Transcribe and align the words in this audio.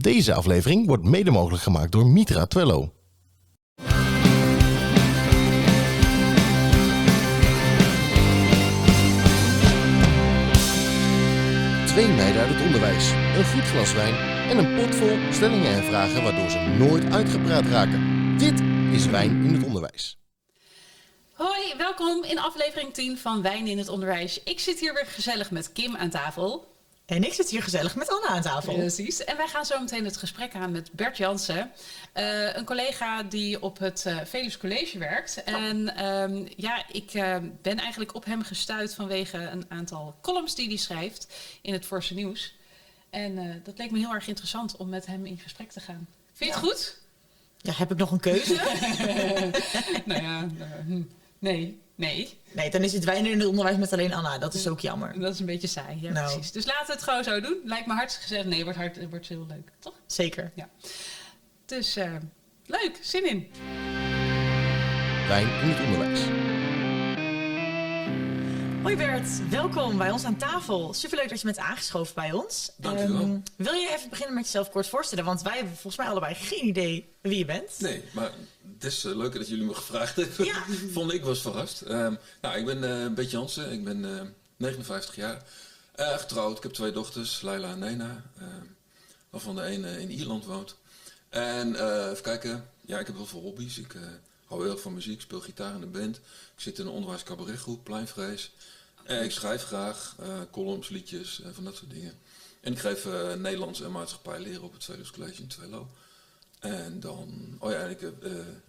Deze 0.00 0.34
aflevering 0.34 0.86
wordt 0.86 1.04
mede 1.04 1.30
mogelijk 1.30 1.62
gemaakt 1.62 1.92
door 1.92 2.06
Mitra 2.06 2.46
Twello. 2.46 2.92
Twee 11.86 12.08
meiden 12.08 12.40
uit 12.40 12.54
het 12.54 12.64
onderwijs, 12.64 13.10
een 13.10 13.44
goed 13.44 13.62
glas 13.62 13.92
wijn 13.92 14.14
en 14.50 14.58
een 14.58 14.76
pot 14.76 14.94
vol 14.94 15.16
stellingen 15.32 15.72
en 15.72 15.84
vragen 15.84 16.22
waardoor 16.22 16.50
ze 16.50 16.58
nooit 16.58 17.04
uitgepraat 17.04 17.66
raken. 17.66 18.00
Dit 18.38 18.60
is 18.92 19.06
Wijn 19.06 19.44
in 19.44 19.54
het 19.54 19.64
Onderwijs. 19.64 20.18
Hoi, 21.32 21.74
welkom 21.76 22.24
in 22.24 22.38
aflevering 22.38 22.94
10 22.94 23.18
van 23.18 23.42
Wijn 23.42 23.66
in 23.66 23.78
het 23.78 23.88
Onderwijs. 23.88 24.42
Ik 24.42 24.60
zit 24.60 24.80
hier 24.80 24.94
weer 24.94 25.06
gezellig 25.06 25.50
met 25.50 25.72
Kim 25.72 25.96
aan 25.96 26.10
tafel. 26.10 26.77
En 27.08 27.24
ik 27.24 27.32
zit 27.32 27.50
hier 27.50 27.62
gezellig 27.62 27.96
met 27.96 28.08
Anna 28.10 28.26
aan 28.26 28.42
tafel. 28.42 28.74
Precies. 28.74 29.24
En 29.24 29.36
wij 29.36 29.46
gaan 29.48 29.64
zo 29.64 29.80
meteen 29.80 30.04
het 30.04 30.16
gesprek 30.16 30.54
aan 30.54 30.70
met 30.72 30.92
Bert 30.92 31.16
Jansen. 31.16 31.70
eh, 32.12 32.54
een 32.56 32.64
collega 32.64 33.22
die 33.22 33.62
op 33.62 33.78
het 33.78 34.04
uh, 34.06 34.18
Velus 34.24 34.56
College 34.58 34.98
werkt. 34.98 35.42
En 35.44 35.96
ehm, 35.96 36.46
ja, 36.56 36.82
ik 36.92 37.14
uh, 37.14 37.36
ben 37.62 37.78
eigenlijk 37.78 38.14
op 38.14 38.24
hem 38.24 38.42
gestuurd 38.42 38.94
vanwege 38.94 39.38
een 39.38 39.64
aantal 39.68 40.14
columns 40.22 40.54
die 40.54 40.68
hij 40.68 40.76
schrijft 40.76 41.26
in 41.62 41.72
het 41.72 41.86
Forse 41.86 42.14
Nieuws. 42.14 42.54
En 43.10 43.38
eh, 43.38 43.44
dat 43.64 43.78
leek 43.78 43.90
me 43.90 43.98
heel 43.98 44.14
erg 44.14 44.28
interessant 44.28 44.76
om 44.76 44.88
met 44.88 45.06
hem 45.06 45.26
in 45.26 45.38
gesprek 45.38 45.70
te 45.72 45.80
gaan. 45.80 46.08
Vind 46.32 46.54
je 46.54 46.60
Ja. 46.60 46.60
het 46.60 46.70
goed? 46.70 47.00
Ja, 47.58 47.72
heb 47.76 47.90
ik 47.90 47.96
nog 47.98 48.10
een 48.10 48.20
keuze? 48.20 48.54
nou 50.04 50.22
ja, 50.22 50.48
hm, 50.86 51.02
nee, 51.38 51.80
nee. 51.98 52.38
nee, 52.52 52.70
dan 52.70 52.82
is 52.82 52.92
het 52.92 53.04
wijn 53.04 53.26
in 53.26 53.38
het 53.38 53.48
onderwijs 53.48 53.76
met 53.76 53.92
alleen 53.92 54.14
Anna. 54.14 54.38
Dat 54.38 54.54
is 54.54 54.68
ook 54.68 54.80
jammer. 54.80 55.20
Dat 55.20 55.34
is 55.34 55.40
een 55.40 55.46
beetje 55.46 55.66
saai, 55.66 55.98
ja, 56.00 56.12
Nou. 56.12 56.32
precies. 56.32 56.52
Dus 56.52 56.66
laten 56.66 56.86
we 56.86 56.92
het 56.92 57.02
gewoon 57.02 57.24
zo 57.24 57.40
doen. 57.40 57.56
Lijkt 57.64 57.86
me 57.86 57.92
hartstikke 57.92 58.28
gezellig. 58.28 58.50
Nee, 58.50 58.64
wordt, 58.64 58.78
hard, 58.78 59.08
wordt 59.10 59.28
heel 59.28 59.46
leuk, 59.48 59.70
toch? 59.78 59.94
Zeker. 60.06 60.52
Dus 61.66 61.96
eh, 61.96 62.12
leuk, 62.66 62.98
zin 63.02 63.28
in. 63.28 63.50
Wijn 65.28 65.46
in 65.62 65.68
het 65.68 65.80
Onderwijs. 65.86 66.47
Hoi 68.82 68.96
Bert, 68.96 69.48
welkom 69.50 69.98
bij 69.98 70.10
ons 70.10 70.24
aan 70.24 70.36
tafel. 70.36 70.94
Superleuk 70.94 71.28
dat 71.28 71.38
je 71.40 71.44
bent 71.44 71.58
aangeschoven 71.58 72.14
bij 72.14 72.32
ons. 72.32 72.72
Dankjewel. 72.76 73.20
Ehm, 73.20 73.38
wil 73.56 73.72
je 73.72 73.88
even 73.96 74.10
beginnen 74.10 74.34
met 74.34 74.44
jezelf 74.44 74.70
kort 74.70 74.88
voorstellen? 74.88 75.24
Want 75.24 75.42
wij 75.42 75.54
hebben 75.54 75.72
volgens 75.72 75.96
mij 75.96 76.06
allebei 76.06 76.34
geen 76.34 76.66
idee 76.66 77.12
wie 77.20 77.38
je 77.38 77.44
bent. 77.44 77.80
Nee, 77.80 78.02
maar 78.12 78.30
het 78.74 78.84
is 78.84 79.04
uh, 79.04 79.16
leuk 79.16 79.34
dat 79.34 79.48
jullie 79.48 79.64
me 79.64 79.74
gevraagd 79.74 80.16
hebben. 80.16 80.44
Ja. 80.44 80.62
Vond 80.92 81.12
ik 81.12 81.24
was 81.24 81.40
verrast. 81.40 81.80
Ehm, 81.80 82.14
nou, 82.40 82.58
ik 82.58 82.64
ben 82.64 82.82
uh, 82.82 83.14
Bert 83.14 83.30
Jansen, 83.30 83.72
ik 83.72 83.84
ben 83.84 84.04
uh, 84.04 84.20
59 84.56 85.16
jaar. 85.16 85.42
Uh, 85.96 86.16
getrouwd, 86.18 86.56
ik 86.56 86.62
heb 86.62 86.72
twee 86.72 86.92
dochters, 86.92 87.40
Laila 87.40 87.70
en 87.70 87.78
Nena. 87.78 88.22
waarvan 89.30 89.54
de 89.54 89.62
ene 89.62 90.00
in 90.00 90.10
Ierland 90.10 90.44
woont. 90.44 90.76
En 91.28 91.74
even 92.10 92.22
kijken, 92.22 92.68
ja, 92.80 92.98
ik 92.98 93.06
heb 93.06 93.16
heel 93.16 93.26
veel 93.26 93.40
hobby's. 93.40 93.78
Ik 93.78 93.94
hou 94.48 94.62
heel 94.62 94.72
erg 94.72 94.80
van 94.80 94.94
muziek, 94.94 95.20
speel 95.20 95.40
gitaar 95.40 95.74
in 95.74 95.82
een 95.82 95.90
band. 95.90 96.16
Ik 96.16 96.60
zit 96.62 96.78
in 96.78 96.86
een 96.86 96.92
onderwijs 96.92 97.22
cabaretgroep, 97.22 97.84
Pleinvrees. 97.84 98.50
Uh, 99.06 99.24
ik 99.24 99.30
schrijf 99.30 99.62
graag 99.62 100.16
uh, 100.20 100.26
columns, 100.50 100.88
liedjes, 100.88 101.40
uh, 101.40 101.46
van 101.52 101.64
dat 101.64 101.76
soort 101.76 101.90
dingen. 101.90 102.18
En 102.60 102.72
ik 102.72 102.78
geef 102.78 103.04
uh, 103.04 103.34
Nederlands 103.34 103.80
en 103.80 103.92
maatschappij 103.92 104.40
leren 104.40 104.62
op 104.62 104.72
het 104.72 104.80
Tweeders 104.80 105.10
College 105.10 105.42
in 105.42 105.48
Twello. 105.48 105.88
En 106.58 107.00
dan, 107.00 107.56
oh 107.58 107.70
ja, 107.70 107.78
en 107.78 107.90
ik 107.90 108.00
uh, 108.00 108.10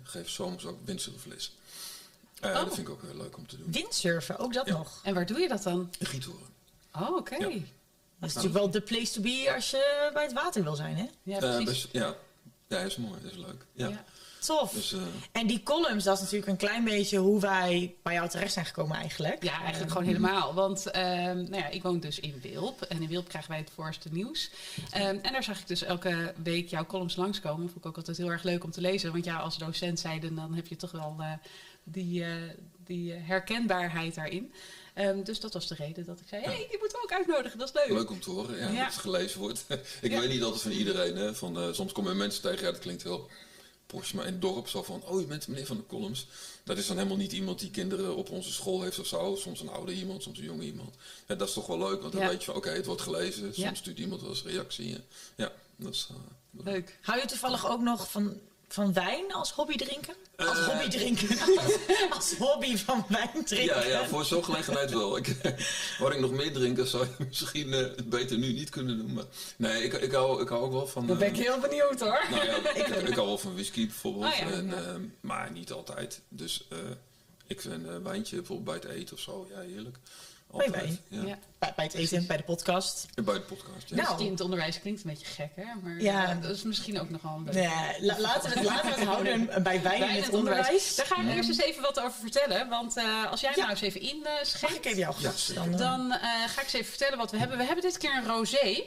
geef 0.03 0.29
soms 0.29 0.65
ook 0.65 0.77
windsurfles. 0.85 1.51
Uh, 1.51 2.49
Oh. 2.49 2.53
Dat 2.53 2.73
vind 2.75 2.87
ik 2.87 2.89
ook 2.89 3.01
heel 3.01 3.15
leuk 3.15 3.37
om 3.37 3.47
te 3.47 3.57
doen. 3.57 3.71
Windsurfen, 3.71 4.37
ook 4.37 4.53
dat 4.53 4.65
Ja. 4.67 4.77
nog. 4.77 4.99
En 5.03 5.13
waar 5.13 5.25
doe 5.25 5.39
je 5.39 5.47
dat 5.47 5.63
dan? 5.63 5.91
In 5.97 6.05
Giethoorn. 6.05 6.45
Oh, 6.93 7.15
oké. 7.15 7.35
Ja. 7.35 7.47
Ja. 7.47 7.57
Dat 8.19 8.29
is 8.29 8.35
natuurlijk 8.35 8.53
wel 8.53 8.71
de 8.71 8.81
place 8.81 9.11
to 9.13 9.21
be 9.21 9.51
als 9.55 9.69
je 9.69 10.09
bij 10.13 10.23
het 10.23 10.33
water 10.33 10.63
wil 10.63 10.75
zijn, 10.75 10.95
hè? 10.95 11.05
Uh, 11.23 11.37
precies. 11.37 11.65
best, 11.65 11.87
ja. 11.91 12.15
ja, 12.67 12.77
is 12.79 12.97
mooi, 12.97 13.21
dat 13.21 13.31
is 13.31 13.37
leuk. 13.37 13.65
Ja. 13.73 13.87
Ja. 13.87 14.05
Tof. 14.45 14.71
Dus, 14.71 14.91
uh, 14.93 15.01
En 15.31 15.47
die 15.47 15.63
columns, 15.63 16.03
dat 16.03 16.15
is 16.15 16.21
natuurlijk 16.21 16.51
een 16.51 16.57
klein 16.67 16.83
beetje 16.83 17.17
hoe 17.17 17.39
wij 17.41 17.95
bij 18.03 18.13
jou 18.13 18.29
terecht 18.29 18.53
zijn 18.53 18.65
gekomen 18.65 18.97
eigenlijk. 18.97 19.43
Ja, 19.43 19.61
eigenlijk 19.61 19.91
gewoon 19.91 20.07
helemaal. 20.07 20.53
Want 20.53 20.91
ehm, 20.91 21.35
nou 21.35 21.55
ja, 21.55 21.67
ik 21.67 21.81
woon 21.83 21.99
dus 21.99 22.19
in 22.19 22.39
Wilp. 22.41 22.81
En 22.81 23.01
in 23.01 23.07
Wilp 23.09 23.27
krijgen 23.27 23.51
wij 23.51 23.59
het 23.59 23.71
voorste 23.75 24.09
nieuws. 24.11 24.49
Ehm, 24.91 25.17
en 25.21 25.31
daar 25.31 25.43
zag 25.43 25.59
ik 25.59 25.67
dus 25.67 25.83
elke 25.83 26.33
week 26.43 26.69
jouw 26.69 26.85
columns 26.85 27.15
langskomen. 27.15 27.65
Vond 27.67 27.77
ik 27.79 27.85
ook 27.85 27.97
altijd 27.97 28.17
heel 28.17 28.31
erg 28.31 28.43
leuk 28.43 28.63
om 28.63 28.71
te 28.71 28.81
lezen. 28.81 29.11
Want 29.11 29.25
ja, 29.25 29.37
als 29.37 29.57
docent 29.57 29.99
zijde, 29.99 30.33
dan 30.33 30.53
heb 30.53 30.67
je 30.67 30.75
toch 30.75 30.91
wel 30.91 31.15
eh, 31.19 31.31
die, 31.83 32.23
eh, 32.23 32.31
die 32.85 33.13
eh, 33.13 33.19
herkenbaarheid 33.27 34.15
daarin. 34.15 34.53
Ehm, 34.93 35.23
dus 35.23 35.39
dat 35.39 35.53
was 35.53 35.67
de 35.67 35.75
reden 35.75 36.05
dat 36.05 36.19
ik 36.19 36.25
zei, 36.29 36.41
hé, 36.43 36.49
hey, 36.49 36.67
die 36.69 36.77
moeten 36.79 36.97
we 36.97 37.03
ook 37.03 37.13
uitnodigen. 37.17 37.59
Dat 37.59 37.67
is 37.67 37.73
leuk. 37.73 37.97
Leuk 37.97 38.09
om 38.09 38.19
te 38.19 38.29
horen, 38.29 38.57
ja, 38.57 38.67
Ja. 38.69 38.83
dat 38.83 38.93
het 38.93 39.01
gelezen 39.01 39.39
wordt. 39.39 39.65
ik 40.01 40.11
Ja. 40.11 40.19
weet 40.19 40.29
niet 40.29 40.43
altijd 40.43 40.61
van 40.61 40.71
iedereen. 40.71 41.15
Hè, 41.15 41.35
van, 41.35 41.57
eh, 41.59 41.67
soms 41.71 41.91
komen 41.91 42.17
mensen 42.17 42.41
tegen, 42.41 42.65
ja, 42.65 42.71
dat 42.71 42.79
klinkt 42.79 43.03
heel 43.03 43.29
posh, 43.89 44.11
maar 44.11 44.25
in 44.25 44.31
het 44.31 44.41
dorp 44.41 44.67
zo 44.67 44.83
van, 44.83 45.03
oh, 45.05 45.19
je 45.19 45.25
bent 45.25 45.47
meneer 45.47 45.65
van 45.65 45.77
de 45.77 45.85
columns. 45.85 46.27
Dat 46.63 46.77
is 46.77 46.87
dan 46.87 46.97
helemaal 46.97 47.17
niet 47.17 47.31
iemand 47.31 47.59
die 47.59 47.71
kinderen 47.71 48.15
op 48.15 48.29
onze 48.29 48.51
school 48.51 48.81
heeft 48.81 48.99
of 48.99 49.05
zo. 49.07 49.35
Soms 49.35 49.61
een 49.61 49.69
oude 49.69 49.93
iemand, 49.93 50.23
soms 50.23 50.37
een 50.37 50.43
jonge 50.43 50.63
iemand. 50.63 50.95
Ja, 51.27 51.35
dat 51.35 51.47
is 51.47 51.53
toch 51.53 51.67
wel 51.67 51.77
leuk, 51.77 52.01
want 52.01 52.13
dan 52.13 52.21
Ja. 52.21 52.27
weet 52.29 52.39
je 52.39 52.45
van, 52.45 52.55
oké, 52.55 52.69
het 52.69 52.85
wordt 52.85 53.01
gelezen. 53.01 53.43
Soms 53.43 53.55
Ja. 53.57 53.73
stuurt 53.73 53.99
iemand 53.99 54.21
wel 54.21 54.29
eens 54.29 54.43
reactie. 54.43 54.89
Ja, 54.89 54.97
ja 55.35 55.51
dat 55.75 55.93
is... 55.93 56.07
eh, 56.11 56.15
Leuk. 56.65 56.97
Hou 57.01 57.19
je 57.19 57.25
toevallig 57.25 57.69
ook 57.69 57.81
nog 57.81 58.11
van, 58.11 58.39
van 58.69 58.93
wijn 58.93 59.33
als 59.33 59.51
hobby 59.51 59.75
drinken? 59.75 60.13
Als 60.35 60.57
Eh. 60.57 60.65
hobby 60.67 60.87
drinken. 60.89 61.27
als, 61.57 61.77
als 62.09 62.33
hobby 62.37 62.77
van 62.77 63.05
wijn 63.07 63.45
drinken. 63.45 63.75
Ja, 63.75 63.85
ja, 63.85 64.07
voor 64.07 64.25
zo'n 64.25 64.43
gelegenheid 64.43 64.91
wel. 64.91 65.17
Ik, 65.17 65.35
waar 65.99 66.11
ik 66.13 66.19
nog 66.19 66.31
meer 66.31 66.53
drinken 66.53 66.87
zou 66.87 67.07
je 67.17 67.25
misschien 67.25 67.73
eh, 67.73 67.79
het 67.79 68.09
beter 68.09 68.37
nu 68.37 68.53
niet 68.53 68.69
kunnen 68.69 68.97
doen. 68.97 69.13
Maar 69.13 69.25
nee, 69.57 69.83
ik, 69.83 69.93
ik, 69.93 70.11
hou, 70.11 70.41
ik 70.41 70.49
hou 70.49 70.61
ook 70.63 70.71
wel 70.71 70.87
van... 70.87 71.07
Dan 71.07 71.17
ben 71.17 71.27
ik 71.27 71.37
eh, 71.37 71.41
heel 71.41 71.59
benieuwd 71.59 71.99
hoor. 71.99 72.25
Nou 72.31 72.45
ja, 72.45 72.55
ik, 72.73 72.87
ik 72.87 73.15
hou 73.15 73.27
wel 73.27 73.37
van 73.37 73.53
whisky 73.53 73.85
bijvoorbeeld, 73.85 74.25
Oh 74.33 74.37
ja, 74.39 74.51
en, 74.51 74.67
ja. 74.67 74.97
maar 75.21 75.51
niet 75.51 75.71
altijd. 75.71 76.21
Dus 76.29 76.65
eh, 76.69 76.77
ik 77.47 77.61
vind 77.61 77.87
een 77.87 78.03
wijntje 78.03 78.35
bijvoorbeeld 78.35 78.81
bij 78.81 78.89
het 78.91 78.99
eten 78.99 79.15
of 79.15 79.21
zo, 79.21 79.47
ja 79.49 79.59
heerlijk. 79.59 79.97
Altijd, 80.51 80.71
wijn? 80.71 80.99
Ja. 81.07 81.21
Ja. 81.25 81.37
Bij, 81.59 81.73
bij 81.75 81.85
het 81.85 81.93
eten, 81.93 82.27
bij 82.27 82.37
de 82.37 82.43
podcast. 82.43 83.05
En 83.15 83.23
bij 83.23 83.33
de 83.33 83.41
podcast, 83.41 83.89
ja. 83.89 83.95
Nou. 83.95 84.17
Dus 84.17 84.25
in 84.25 84.31
het 84.31 84.41
onderwijs 84.41 84.79
klinkt 84.81 85.03
een 85.03 85.09
beetje 85.09 85.25
gek, 85.25 85.51
hè? 85.55 85.63
Maar 85.83 86.01
Ja. 86.01 86.29
eh, 86.29 86.41
dat 86.41 86.51
is 86.51 86.63
misschien 86.63 86.99
ook 86.99 87.09
nogal 87.09 87.37
een 87.37 87.43
leuk. 87.43 87.53
Nee, 87.53 87.67
la- 88.01 88.19
laten, 88.19 88.49
we 88.49 88.55
het, 88.59 88.65
laten 88.67 88.89
we 88.89 88.95
het 88.95 89.03
houden 89.07 89.49
bij 89.63 89.81
wijn 89.81 90.15
in 90.15 90.23
het 90.23 90.33
onderwijs. 90.33 90.95
Daar 90.95 91.05
ga 91.05 91.21
ik 91.21 91.35
eerst 91.35 91.49
eens 91.49 91.61
even 91.61 91.81
wat 91.81 91.99
over 91.99 92.19
vertellen. 92.19 92.69
Want 92.69 92.97
eh, 92.97 93.31
als 93.31 93.41
jij 93.41 93.49
Ja. 93.51 93.57
nou 93.57 93.69
eens 93.69 93.81
even 93.81 94.01
Mag 94.23 94.39
inschenkt, 94.39 94.75
ik 94.75 94.85
even 94.85 94.97
jouw? 94.99 95.13
Dan, 95.53 95.71
eh, 95.71 95.77
dan 95.77 96.11
eh, 96.11 96.19
ga 96.47 96.57
ik 96.57 96.63
eens 96.63 96.73
even 96.73 96.89
vertellen 96.89 97.17
wat 97.17 97.31
we 97.31 97.37
hebben. 97.37 97.57
We 97.57 97.63
hebben 97.63 97.83
dit 97.83 97.97
keer 97.97 98.15
een 98.15 98.25
rosé 98.27 98.83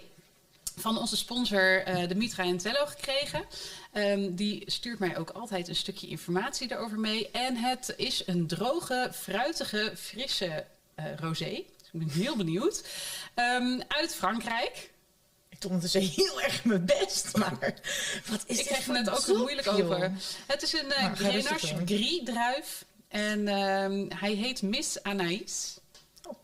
van 0.76 0.98
onze 0.98 1.16
sponsor 1.16 1.82
eh, 1.84 2.08
de 2.08 2.14
Mitra 2.14 2.44
en 2.44 2.58
Tello 2.58 2.86
gekregen. 2.86 3.44
Ehm, 3.92 4.34
die 4.34 4.62
stuurt 4.70 4.98
mij 4.98 5.16
ook 5.18 5.30
altijd 5.30 5.68
een 5.68 5.76
stukje 5.76 6.06
informatie 6.06 6.68
daarover 6.68 6.98
mee. 6.98 7.30
En 7.30 7.56
het 7.56 7.94
is 7.96 8.22
een 8.26 8.46
droge, 8.46 9.10
fruitige, 9.14 9.92
frisse 9.96 10.46
eh, 10.46 10.60
rosé. 11.16 11.50
Dus 11.78 11.88
ik 11.92 11.98
ben 11.98 12.08
heel 12.08 12.36
benieuwd. 12.36 12.84
Ehm, 13.34 13.80
uit 13.88 14.14
Frankrijk. 14.14 14.90
ik 15.48 15.60
doe 15.60 15.70
ondertussen 15.70 16.24
heel 16.24 16.40
erg 16.40 16.64
mijn 16.64 16.84
best, 16.84 17.36
maar 17.36 17.58
wat 18.30 18.44
is 18.46 18.56
Ik 18.56 18.56
dit 18.56 18.66
kreeg 18.66 18.78
er 18.78 18.82
voor 18.82 18.94
net 18.94 19.10
ook 19.10 19.26
dop, 19.26 19.36
moeilijk 19.36 19.66
joh? 19.66 19.78
over. 19.78 20.12
Het 20.46 20.62
is 20.62 20.72
een 20.72 20.86
uh, 20.86 21.12
Grenache. 21.12 21.82
Gris 21.84 22.20
druif. 22.24 22.84
En 23.08 23.48
ehm, 23.48 24.06
hij 24.18 24.32
heet 24.32 24.62
Miss 24.62 25.02
Anaïs. 25.02 25.78
Oh. 26.28 26.42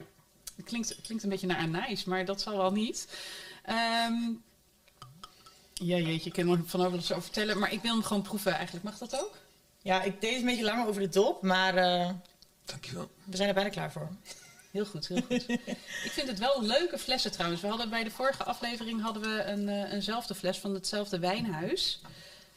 Het 0.57 0.65
klinkt, 0.65 0.97
klinkt 1.03 1.23
een 1.23 1.31
beetje 1.31 1.47
naar 1.47 1.59
Anaïs, 1.59 2.05
maar 2.05 2.25
dat 2.25 2.41
zal 2.41 2.57
wel 2.57 2.73
niet. 2.73 3.09
Ehm 3.65 4.15
ja, 5.75 5.97
jeetje, 5.97 6.31
ik 6.31 6.33
kan 6.33 6.49
er 6.51 6.63
van 6.67 6.85
over 6.87 7.03
zo 7.03 7.21
vertellen. 7.21 7.59
Maar 7.59 7.73
ik 7.73 7.83
wil 7.83 7.93
hem 7.93 8.03
gewoon 8.03 8.23
proeven 8.23 8.53
eigenlijk. 8.53 8.85
Mag 8.85 8.99
dat 8.99 9.21
ook? 9.21 9.37
Ja, 9.83 10.03
ik 10.03 10.21
deed 10.21 10.39
een 10.39 10.45
beetje 10.45 10.65
langer 10.65 10.87
over 10.87 11.01
de 11.01 11.09
dop, 11.09 11.43
maar 11.43 11.77
eh, 11.77 12.11
Dankjewel. 12.71 13.11
we 13.25 13.37
zijn 13.37 13.49
er 13.49 13.55
bijna 13.55 13.71
klaar 13.71 13.93
voor. 13.93 14.09
Heel 14.71 14.85
goed, 14.85 15.09
heel 15.09 15.23
goed. 15.23 15.49
ik 16.09 16.11
vind 16.11 16.29
het 16.29 16.39
wel 16.39 16.63
leuke 16.63 16.99
flessen 16.99 17.33
trouwens. 17.33 17.61
We 17.63 17.69
hadden 17.69 17.91
bij 17.91 18.05
de 18.05 18.11
vorige 18.11 18.45
aflevering 18.45 19.03
hadden 19.03 19.23
we 19.23 19.43
een, 19.45 19.69
eh, 19.69 19.93
eenzelfde 19.93 20.35
fles 20.35 20.59
van 20.59 20.75
hetzelfde 20.75 21.19
wijnhuis. 21.19 22.01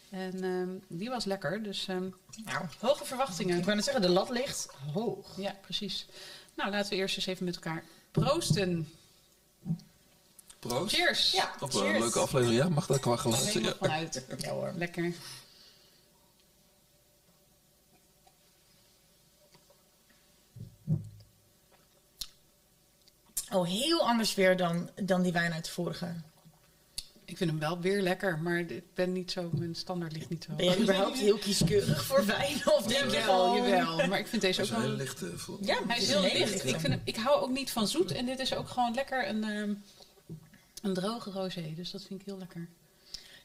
En 0.10 0.44
ehm, 0.44 0.98
die 1.00 1.10
was 1.10 1.26
lekker. 1.26 1.64
Dus 1.64 1.88
ehm, 1.88 2.10
Nou, 2.46 2.66
hoge 2.80 3.06
verwachtingen. 3.06 3.58
ik 3.58 3.64
wou 3.64 3.76
net 3.76 3.86
zeggen, 3.86 4.04
de 4.04 4.10
lat 4.10 4.30
ligt 4.30 4.68
hoog. 4.94 5.38
Ja, 5.38 5.56
precies. 5.62 6.06
Nou, 6.56 6.72
laten 6.72 6.90
we 6.90 6.96
eerst 6.96 7.16
eens 7.16 7.26
even 7.26 7.46
met 7.46 7.56
elkaar 7.56 7.84
proosten. 8.12 8.90
Proost. 10.60 10.96
Cheers! 10.96 11.32
Ja, 11.32 11.52
Op 11.60 11.74
een 11.74 12.00
leuke 12.00 12.20
aflevering, 12.20 12.58
ja? 12.62 12.70
Mag 12.70 12.86
dat 12.86 13.00
qua 13.00 13.16
geluid? 13.16 13.54
Ja. 13.54 13.74
vanuit. 13.80 14.26
Ja 14.38 14.50
hoor. 14.52 14.74
Lekker. 14.76 15.14
Oh, 23.52 23.68
heel 23.68 24.08
anders 24.08 24.34
weer 24.34 24.58
dan, 24.58 24.90
dan 25.04 25.22
die 25.22 25.32
wijn 25.32 25.54
uit 25.54 25.66
de 25.66 25.72
vorige. 25.72 26.14
Ik 27.26 27.38
vind 27.38 27.50
hem 27.50 27.60
wel 27.60 27.80
weer 27.80 28.02
lekker, 28.02 28.38
maar 28.40 28.60
ik 28.60 28.84
ben 28.94 29.12
niet 29.12 29.32
zo, 29.32 29.50
mijn 29.54 29.76
standaard 29.76 30.12
ligt 30.12 30.30
niet 30.30 30.44
zo. 30.44 30.54
Ben 30.56 30.66
jij 30.66 30.80
überhaupt 30.80 31.18
heel 31.18 31.38
kieskeurig 31.38 32.04
voor 32.06 32.26
wijn? 32.26 32.56
Of 32.78 32.84
denk 32.86 33.12
je 33.12 33.18
gewoon... 33.18 33.56
jawel. 33.70 34.08
Maar 34.08 34.20
ik 34.20 34.28
vind 34.28 34.42
deze 34.42 34.62
ook 34.62 34.68
wel... 34.68 34.80
hele 34.82 34.94
lichte 34.94 35.38
voor. 35.38 35.58
Ja, 35.62 35.78
Hij 35.88 35.98
is 35.98 36.08
heel 36.08 36.22
licht. 36.22 36.54
Ik, 36.66 36.80
vind 36.80 36.94
hem, 36.94 37.02
ik 37.04 37.16
hou 37.16 37.42
ook 37.42 37.50
niet 37.50 37.72
van 37.72 37.88
zoet. 37.88 38.12
En 38.12 38.26
dit 38.26 38.40
is 38.40 38.54
ook 38.56 38.68
gewoon 38.70 38.94
lekker 38.94 39.28
een, 39.28 39.44
ehm, 39.44 39.74
een 40.82 40.94
droge 40.94 41.32
rosé. 41.32 41.74
Dus 41.76 41.92
dat 41.92 42.04
vind 42.04 42.20
ik 42.20 42.26
heel 42.26 42.38
lekker. 42.38 42.68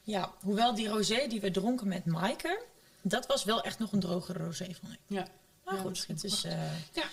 Ja, 0.03 0.31
hoewel 0.41 0.75
die 0.75 0.87
rosé 0.87 1.27
die 1.29 1.41
we 1.41 1.51
dronken 1.51 1.87
met 1.87 2.05
Maaike, 2.05 2.61
dat 3.01 3.25
was 3.27 3.43
wel 3.43 3.61
echt 3.63 3.79
nog 3.79 3.91
een 3.91 3.99
drogere 3.99 4.43
rosé 4.43 4.65
van 4.81 4.89
hem. 4.89 4.97
Ja. 5.07 5.27
Maar 5.65 5.77
goed, 5.77 6.05
het 6.07 6.23
is... 6.23 6.43
eh, 6.43 6.51
Ja, 6.93 7.03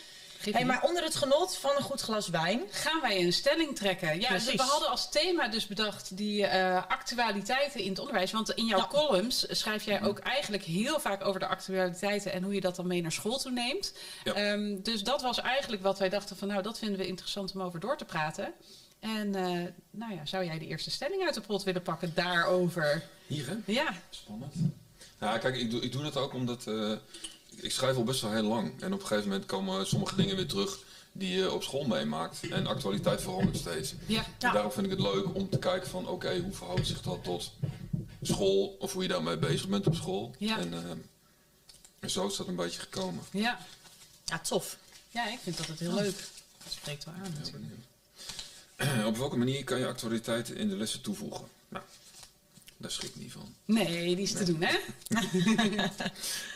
Hey, 0.53 0.65
maar 0.65 0.83
onder 0.83 1.03
het 1.03 1.15
genot 1.15 1.57
van 1.57 1.71
een 1.77 1.83
goed 1.83 2.01
glas 2.01 2.29
wijn. 2.29 2.63
Gaan 2.71 3.01
wij 3.01 3.21
een 3.21 3.33
stelling 3.33 3.77
trekken? 3.77 4.21
Ja, 4.21 4.29
Precies. 4.29 4.55
we 4.55 4.63
hadden 4.63 4.89
als 4.89 5.11
thema 5.11 5.49
dus 5.49 5.67
bedacht 5.67 6.17
die 6.17 6.47
eh, 6.47 6.83
actualiteiten 6.89 7.81
in 7.81 7.89
het 7.89 7.99
onderwijs. 7.99 8.33
Want 8.33 8.51
in 8.51 8.67
jouw 8.67 8.87
columns 8.87 9.47
schrijf 9.49 9.85
jij 9.85 10.03
ook 10.03 10.19
eigenlijk 10.19 10.63
heel 10.63 11.01
vaak 11.01 11.25
over 11.25 11.41
de 11.41 11.47
actualiteiten 11.47 12.33
en 12.33 12.43
hoe 12.43 12.55
je 12.55 12.61
dat 12.61 12.77
dan 12.77 12.87
mee 12.87 13.03
naar 13.03 13.13
school 13.13 13.39
toe 13.39 13.53
neemt. 13.53 13.93
Ja. 14.25 14.33
Ehm, 14.33 14.83
dus 14.83 15.03
dat 15.03 15.23
was 15.23 15.41
eigenlijk 15.41 15.83
wat 15.83 15.99
wij 15.99 16.09
dachten 16.09 16.37
van 16.37 16.49
nou, 16.49 16.63
dat 16.63 16.79
vinden 16.79 16.99
we 16.99 17.07
interessant 17.07 17.55
om 17.55 17.63
over 17.63 17.81
door 17.81 17.97
te 17.97 18.05
praten. 18.05 18.53
En 19.01 19.35
eh, 19.35 19.63
nou 19.91 20.15
ja, 20.15 20.27
zou 20.27 20.45
jij 20.45 20.59
de 20.59 20.67
eerste 20.67 20.91
stelling 20.91 21.23
uit 21.25 21.35
de 21.35 21.41
pot 21.41 21.63
willen 21.63 21.83
pakken 21.83 22.13
daarover? 22.15 23.03
Hier, 23.27 23.47
hè? 23.47 23.73
Ja, 23.73 23.95
Spannend. 24.11 24.55
Ja, 25.21 25.39
kijk, 25.39 25.57
ik 25.57 25.71
doe, 25.71 25.81
ik 25.81 25.93
doe 25.93 26.03
dat 26.03 26.17
ook 26.17 26.33
omdat 26.35 26.67
eh, 26.67 26.93
ik, 27.61 27.71
schrijf 27.71 27.97
al 27.97 28.05
best 28.05 28.21
wel 28.21 28.33
heel 28.33 28.43
lang. 28.43 28.83
En 28.83 28.93
op 28.93 29.01
een 29.01 29.07
gegeven 29.07 29.29
moment 29.31 29.47
komen 29.47 29.87
sommige 29.87 30.17
dingen 30.17 30.37
weer 30.37 30.47
terug 30.49 30.79
die 31.13 31.37
je 31.37 31.53
op 31.53 31.63
school 31.63 31.85
meemaakt. 31.85 32.49
En 32.49 32.67
actualiteit 32.67 33.23
verandert 33.23 33.57
steeds. 33.57 33.95
ja, 34.07 34.25
Ja. 34.39 34.49
En 34.49 34.53
daarom 34.53 34.73
vind 34.73 34.87
ik 34.87 34.93
het 34.93 35.01
leuk 35.01 35.35
om 35.35 35.49
te 35.49 35.59
kijken 35.59 35.91
van, 35.91 36.09
oké, 36.09 36.39
hoe 36.39 36.53
verhoudt 36.53 36.87
zich 36.87 37.03
dat 37.03 37.25
tot 37.25 37.53
school? 38.23 38.77
Of 38.79 38.93
hoe 38.93 39.03
je 39.03 39.09
daarmee 39.09 39.37
bezig 39.37 39.69
bent 39.69 39.87
op 39.87 39.95
school. 39.95 40.35
Ja. 40.39 40.59
En, 40.59 40.73
eh, 40.75 40.91
en 42.01 42.11
zo 42.11 42.27
is 42.27 42.37
dat 42.37 42.49
een 42.49 42.57
beetje 42.57 42.81
gekomen. 42.81 43.25
ja. 43.31 43.59
Ja, 44.25 44.39
tof. 44.39 44.77
Ja, 45.11 45.29
ik 45.29 45.39
vind 45.43 45.57
dat 45.57 45.67
het 45.67 45.79
heel 45.79 45.95
leuk. 45.95 46.17
Dat 46.65 46.73
spreekt 46.73 47.05
wel 47.05 47.15
aan. 47.15 47.35
Op 49.11 49.17
welke 49.17 49.37
manier 49.37 49.65
kan 49.65 49.79
je 49.79 49.87
actualiteiten 49.87 50.57
in 50.57 50.69
de 50.69 50.77
lessen 50.77 51.01
toevoegen? 51.01 51.47
Nou, 51.69 51.85
daar 52.85 52.93
schrik 52.93 53.11
ik 53.11 53.21
niet 53.21 53.33
van. 53.33 53.55
Nee, 53.65 54.17
die 54.17 54.25
is 54.25 54.33
te 54.33 54.45
doen 54.45 54.63
hè? 54.63 54.79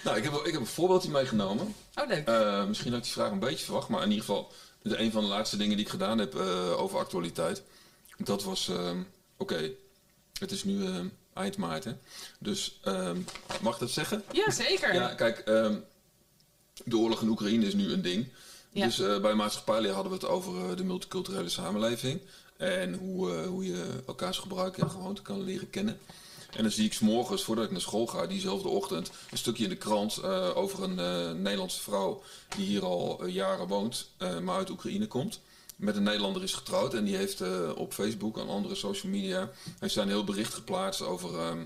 Nou, 0.04 0.16
ik 0.16 0.24
heb, 0.24 0.34
ik 0.34 0.52
heb 0.52 0.60
een 0.60 0.66
voorbeeldje 0.66 1.10
meegenomen. 1.10 1.74
Oh 1.94 2.08
leuk. 2.08 2.26
Eh, 2.26 2.66
misschien 2.66 2.90
had 2.90 2.98
ik 2.98 3.04
die 3.04 3.12
vraag 3.12 3.30
een 3.30 3.38
beetje 3.38 3.64
verwacht, 3.64 3.88
maar 3.88 4.02
in 4.02 4.10
ieder 4.10 4.24
geval, 4.24 4.52
de, 4.82 4.98
een 4.98 5.12
van 5.12 5.22
de 5.22 5.28
laatste 5.28 5.56
dingen 5.56 5.76
die 5.76 5.84
ik 5.84 5.90
gedaan 5.90 6.18
heb 6.18 6.34
eh, 6.34 6.80
over 6.80 6.98
actualiteit, 6.98 7.62
dat 8.16 8.44
was, 8.44 8.68
ehm, 8.68 9.02
oké, 9.36 9.70
het 10.38 10.50
is 10.50 10.64
nu 10.64 10.86
ehm, 10.86 11.06
eind 11.34 11.56
maart, 11.56 11.84
hè? 11.84 11.92
dus 12.38 12.78
ehm, 12.84 13.20
mag 13.62 13.74
ik 13.74 13.80
dat 13.80 13.90
zeggen? 13.90 14.24
Ja, 14.32 14.50
zeker. 14.50 14.94
Ja, 14.94 15.14
kijk, 15.14 15.38
ehm, 15.38 15.76
de 16.84 16.96
oorlog 16.96 17.22
in 17.22 17.28
Oekraïne 17.28 17.66
is 17.66 17.74
nu 17.74 17.92
een 17.92 18.02
ding. 18.02 18.28
Ja. 18.72 18.84
Dus 18.84 18.98
eh, 19.00 19.20
bij 19.20 19.34
maatschappijleer 19.34 19.92
hadden 19.92 20.12
we 20.12 20.18
het 20.18 20.28
over 20.28 20.70
eh, 20.70 20.76
de 20.76 20.84
multiculturele 20.84 21.48
samenleving 21.48 22.20
en 22.58 22.94
hoe, 22.94 23.44
hoe 23.44 23.66
je 23.66 24.02
elkaars 24.06 24.38
gebruiken 24.38 24.82
en 24.82 24.90
gewoonten 24.90 25.24
kan 25.24 25.42
leren 25.42 25.70
kennen. 25.70 25.98
En 26.56 26.62
dan 26.62 26.72
zie 26.72 26.84
ik 26.84 27.00
morgens, 27.00 27.44
voordat 27.44 27.64
ik 27.64 27.70
naar 27.70 27.80
school 27.80 28.06
ga, 28.06 28.26
diezelfde 28.26 28.68
ochtend, 28.68 29.10
een 29.30 29.38
stukje 29.38 29.64
in 29.64 29.70
de 29.70 29.76
krant 29.76 30.16
eh, 30.16 30.56
over 30.56 30.82
een 30.82 30.98
eh, 30.98 31.32
Nederlandse 31.32 31.80
vrouw 31.80 32.22
die 32.56 32.66
hier 32.66 32.84
al 32.84 33.26
jaren 33.26 33.66
woont, 33.66 34.10
maar 34.42 34.56
uit 34.56 34.70
Oekraïne 34.70 35.06
komt. 35.06 35.40
Met 35.76 35.96
een 35.96 36.02
Nederlander 36.02 36.42
is 36.42 36.52
getrouwd 36.52 36.94
en 36.94 37.04
die 37.04 37.16
heeft 37.16 37.42
op 37.74 37.92
Facebook 37.92 38.38
en 38.38 38.48
andere 38.48 38.74
social 38.74 39.12
media 39.12 39.50
heeft 39.78 39.92
zij 39.92 40.02
een 40.02 40.08
heel 40.08 40.24
bericht 40.24 40.54
geplaatst 40.54 41.02
over 41.02 41.38
ehm, 41.38 41.64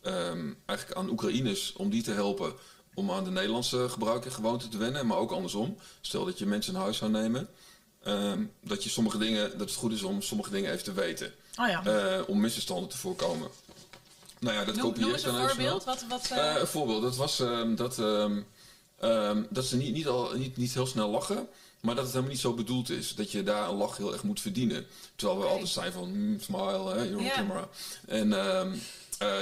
ehm, 0.00 0.52
eigenlijk 0.66 0.98
aan 0.98 1.10
Oekraïners 1.10 1.72
om 1.72 1.90
die 1.90 2.02
te 2.02 2.12
helpen 2.12 2.54
om 2.94 3.10
aan 3.10 3.24
de 3.24 3.30
Nederlandse 3.30 3.88
gebruik 3.88 4.24
en 4.24 4.32
gewoonten 4.32 4.70
te 4.70 4.78
wennen, 4.78 5.06
maar 5.06 5.18
ook 5.18 5.30
andersom. 5.30 5.76
Stel 6.00 6.24
dat 6.24 6.38
je 6.38 6.46
mensen 6.46 6.74
in 6.74 6.80
huis 6.80 6.96
zou 6.96 7.10
nemen, 7.10 7.48
ehm, 8.04 8.42
dat 8.60 8.84
je 8.84 8.90
sommige 8.90 9.18
dingen, 9.18 9.50
dat 9.50 9.68
het 9.68 9.78
goed 9.78 9.92
is 9.92 10.02
om 10.02 10.22
sommige 10.22 10.50
dingen 10.50 10.72
even 10.72 10.84
te 10.84 10.92
weten, 10.92 11.32
Oh 11.60 11.68
ja. 11.68 11.84
eh, 11.84 12.28
om 12.28 12.40
misverstanden 12.40 12.88
te 12.88 12.98
voorkomen. 12.98 13.48
Nou 14.40 14.56
ja, 14.56 14.64
dat 14.64 14.76
Noem, 14.76 14.84
kopieer 14.84 15.16
ik 15.16 15.22
dan 15.22 15.34
een 15.34 15.48
voorbeeld. 15.48 15.84
Wat, 15.84 16.04
wat, 16.08 16.30
eh, 16.30 16.54
Eh, 16.54 16.60
een 16.60 16.66
voorbeeld, 16.66 17.02
dat 17.02 17.16
was 17.16 17.40
ehm, 17.40 17.74
dat, 17.74 17.98
ehm, 17.98 19.42
dat 19.50 19.64
ze 19.64 19.76
niet, 19.76 19.94
niet, 19.94 20.06
al, 20.06 20.32
niet, 20.34 20.56
niet 20.56 20.74
heel 20.74 20.86
snel 20.86 21.10
lachen, 21.10 21.48
maar 21.80 21.94
dat 21.94 22.04
het 22.04 22.12
helemaal 22.12 22.32
niet 22.32 22.42
zo 22.42 22.52
bedoeld 22.54 22.90
is. 22.90 23.14
Dat 23.14 23.30
je 23.30 23.42
daar 23.42 23.68
een 23.68 23.76
lach 23.76 23.96
heel 23.96 24.12
erg 24.12 24.22
moet 24.22 24.40
verdienen. 24.40 24.86
Terwijl 25.16 25.40
we 25.40 25.46
altijd 25.46 25.68
zijn 25.68 25.92
van 25.92 26.10
mm, 26.12 26.40
smile, 26.40 26.94
hè, 26.94 27.02
you're 27.02 27.18
on 27.18 27.28
camera. 27.30 27.68
En 28.06 28.28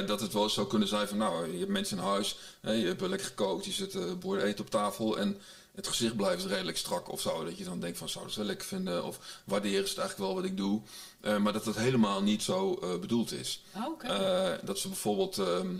dat 0.06 0.20
het 0.20 0.32
wel 0.32 0.42
eens 0.42 0.54
zou 0.54 0.66
kunnen 0.66 0.88
zijn 0.88 1.08
van 1.08 1.16
nou, 1.16 1.52
je 1.52 1.58
hebt 1.58 1.70
mensen 1.70 1.96
in 1.96 2.02
huis, 2.04 2.36
hè, 2.60 2.72
je 2.72 2.86
hebt 2.86 3.00
lekker 3.00 3.26
gekookt, 3.26 3.64
je 3.64 3.72
zet 3.72 3.94
uh, 3.94 4.44
eten 4.44 4.64
op 4.64 4.70
tafel 4.70 5.18
en 5.18 5.40
het 5.74 5.86
gezicht 5.86 6.16
blijft 6.16 6.44
redelijk 6.44 6.76
strak 6.76 7.12
of 7.12 7.20
zo. 7.20 7.44
Dat 7.44 7.58
je 7.58 7.64
dan 7.64 7.80
denkt 7.80 7.98
van 7.98 8.08
zou 8.08 8.28
ze 8.28 8.38
wel 8.38 8.46
lekker 8.46 8.66
vinden 8.66 9.04
of 9.04 9.42
waarderen 9.44 9.88
ze 9.88 9.88
het 9.88 9.98
eigenlijk 9.98 10.30
wel 10.30 10.40
wat 10.40 10.50
ik 10.50 10.56
doe. 10.56 10.82
Eh, 11.20 11.38
maar 11.38 11.52
dat 11.52 11.64
het 11.64 11.76
helemaal 11.76 12.22
niet 12.22 12.42
zo 12.42 12.74
eh, 12.74 12.98
bedoeld 12.98 13.32
is. 13.32 13.64
oh. 13.76 14.10
Eh, 14.10 14.58
dat 14.62 14.78
ze 14.78 14.88
bijvoorbeeld 14.88 15.38
ehm 15.38 15.78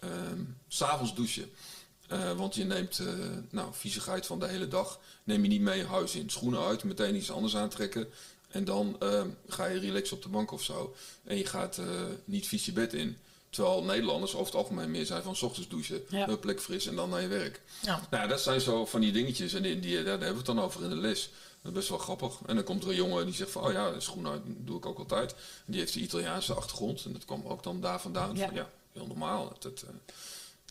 ehm, 0.00 0.42
s 0.68 0.76
s'avonds 0.76 1.14
douchen. 1.14 1.50
Want 2.36 2.54
je 2.54 2.64
neemt 2.64 3.00
nou, 3.50 3.68
viezigheid 3.72 4.26
van 4.26 4.38
de 4.38 4.46
hele 4.46 4.68
dag. 4.68 5.00
Neem 5.24 5.42
je 5.42 5.48
niet 5.48 5.60
mee 5.60 5.78
je 5.78 5.86
huis 5.86 6.14
in. 6.14 6.30
Schoenen 6.30 6.60
uit, 6.60 6.84
meteen 6.84 7.16
iets 7.16 7.30
anders 7.30 7.56
aantrekken. 7.56 8.08
En 8.48 8.64
dan 8.64 8.96
ehm, 9.00 9.28
ga 9.48 9.66
je 9.66 9.78
relaxen 9.78 10.16
op 10.16 10.22
de 10.22 10.28
bank 10.28 10.52
of 10.52 10.62
zo. 10.62 10.94
En 11.24 11.36
je 11.36 11.46
gaat 11.46 11.80
niet 12.24 12.46
vies 12.46 12.64
je 12.64 12.72
bed 12.72 12.92
in. 12.92 13.18
Terwijl 13.54 13.82
Nederlanders 13.82 14.34
over 14.34 14.46
het 14.46 14.54
algemeen 14.54 14.90
meer 14.90 15.06
zijn 15.06 15.22
van 15.22 15.36
's 15.36 15.42
ochtends 15.42 15.68
douchen. 15.68 16.04
Ja. 16.08 16.28
Een 16.28 16.38
plek 16.38 16.60
fris 16.60 16.86
en 16.86 16.96
dan 16.96 17.10
naar 17.10 17.20
je 17.20 17.28
werk. 17.28 17.60
ja. 17.82 18.00
Nou, 18.10 18.28
dat 18.28 18.40
zijn 18.40 18.60
zo 18.60 18.86
van 18.86 19.00
die 19.00 19.12
dingetjes. 19.12 19.52
En 19.52 19.62
die, 19.62 19.80
die, 19.80 19.94
daar 19.96 20.04
hebben 20.04 20.28
we 20.28 20.36
het 20.36 20.46
dan 20.46 20.60
over 20.60 20.82
in 20.82 20.88
de 20.88 20.96
les. 20.96 21.30
Dat 21.62 21.72
is 21.72 21.78
best 21.78 21.88
wel 21.88 21.98
grappig. 21.98 22.38
En 22.46 22.54
dan 22.54 22.64
komt 22.64 22.82
er 22.82 22.88
een 22.88 22.94
jongen 22.94 23.24
die 23.24 23.34
zegt 23.34 23.50
van, 23.50 23.64
oh 23.64 23.72
ja, 23.72 24.00
schoenen 24.00 24.32
uit 24.32 24.42
doe 24.44 24.76
ik 24.76 24.86
ook 24.86 24.98
altijd. 24.98 25.32
En 25.32 25.72
die 25.72 25.80
heeft 25.80 25.92
de 25.92 26.00
Italiaanse 26.00 26.54
achtergrond. 26.54 27.04
En 27.04 27.12
dat 27.12 27.24
kwam 27.24 27.42
ook 27.46 27.62
dan 27.62 27.80
daar 27.80 28.00
vandaan. 28.00 28.36
Ja. 28.36 28.46
Van, 28.46 28.54
ja 28.54 28.68
heel 28.94 29.06
normaal. 29.06 29.52
Dat, 29.58 29.82
eh, 29.82 29.94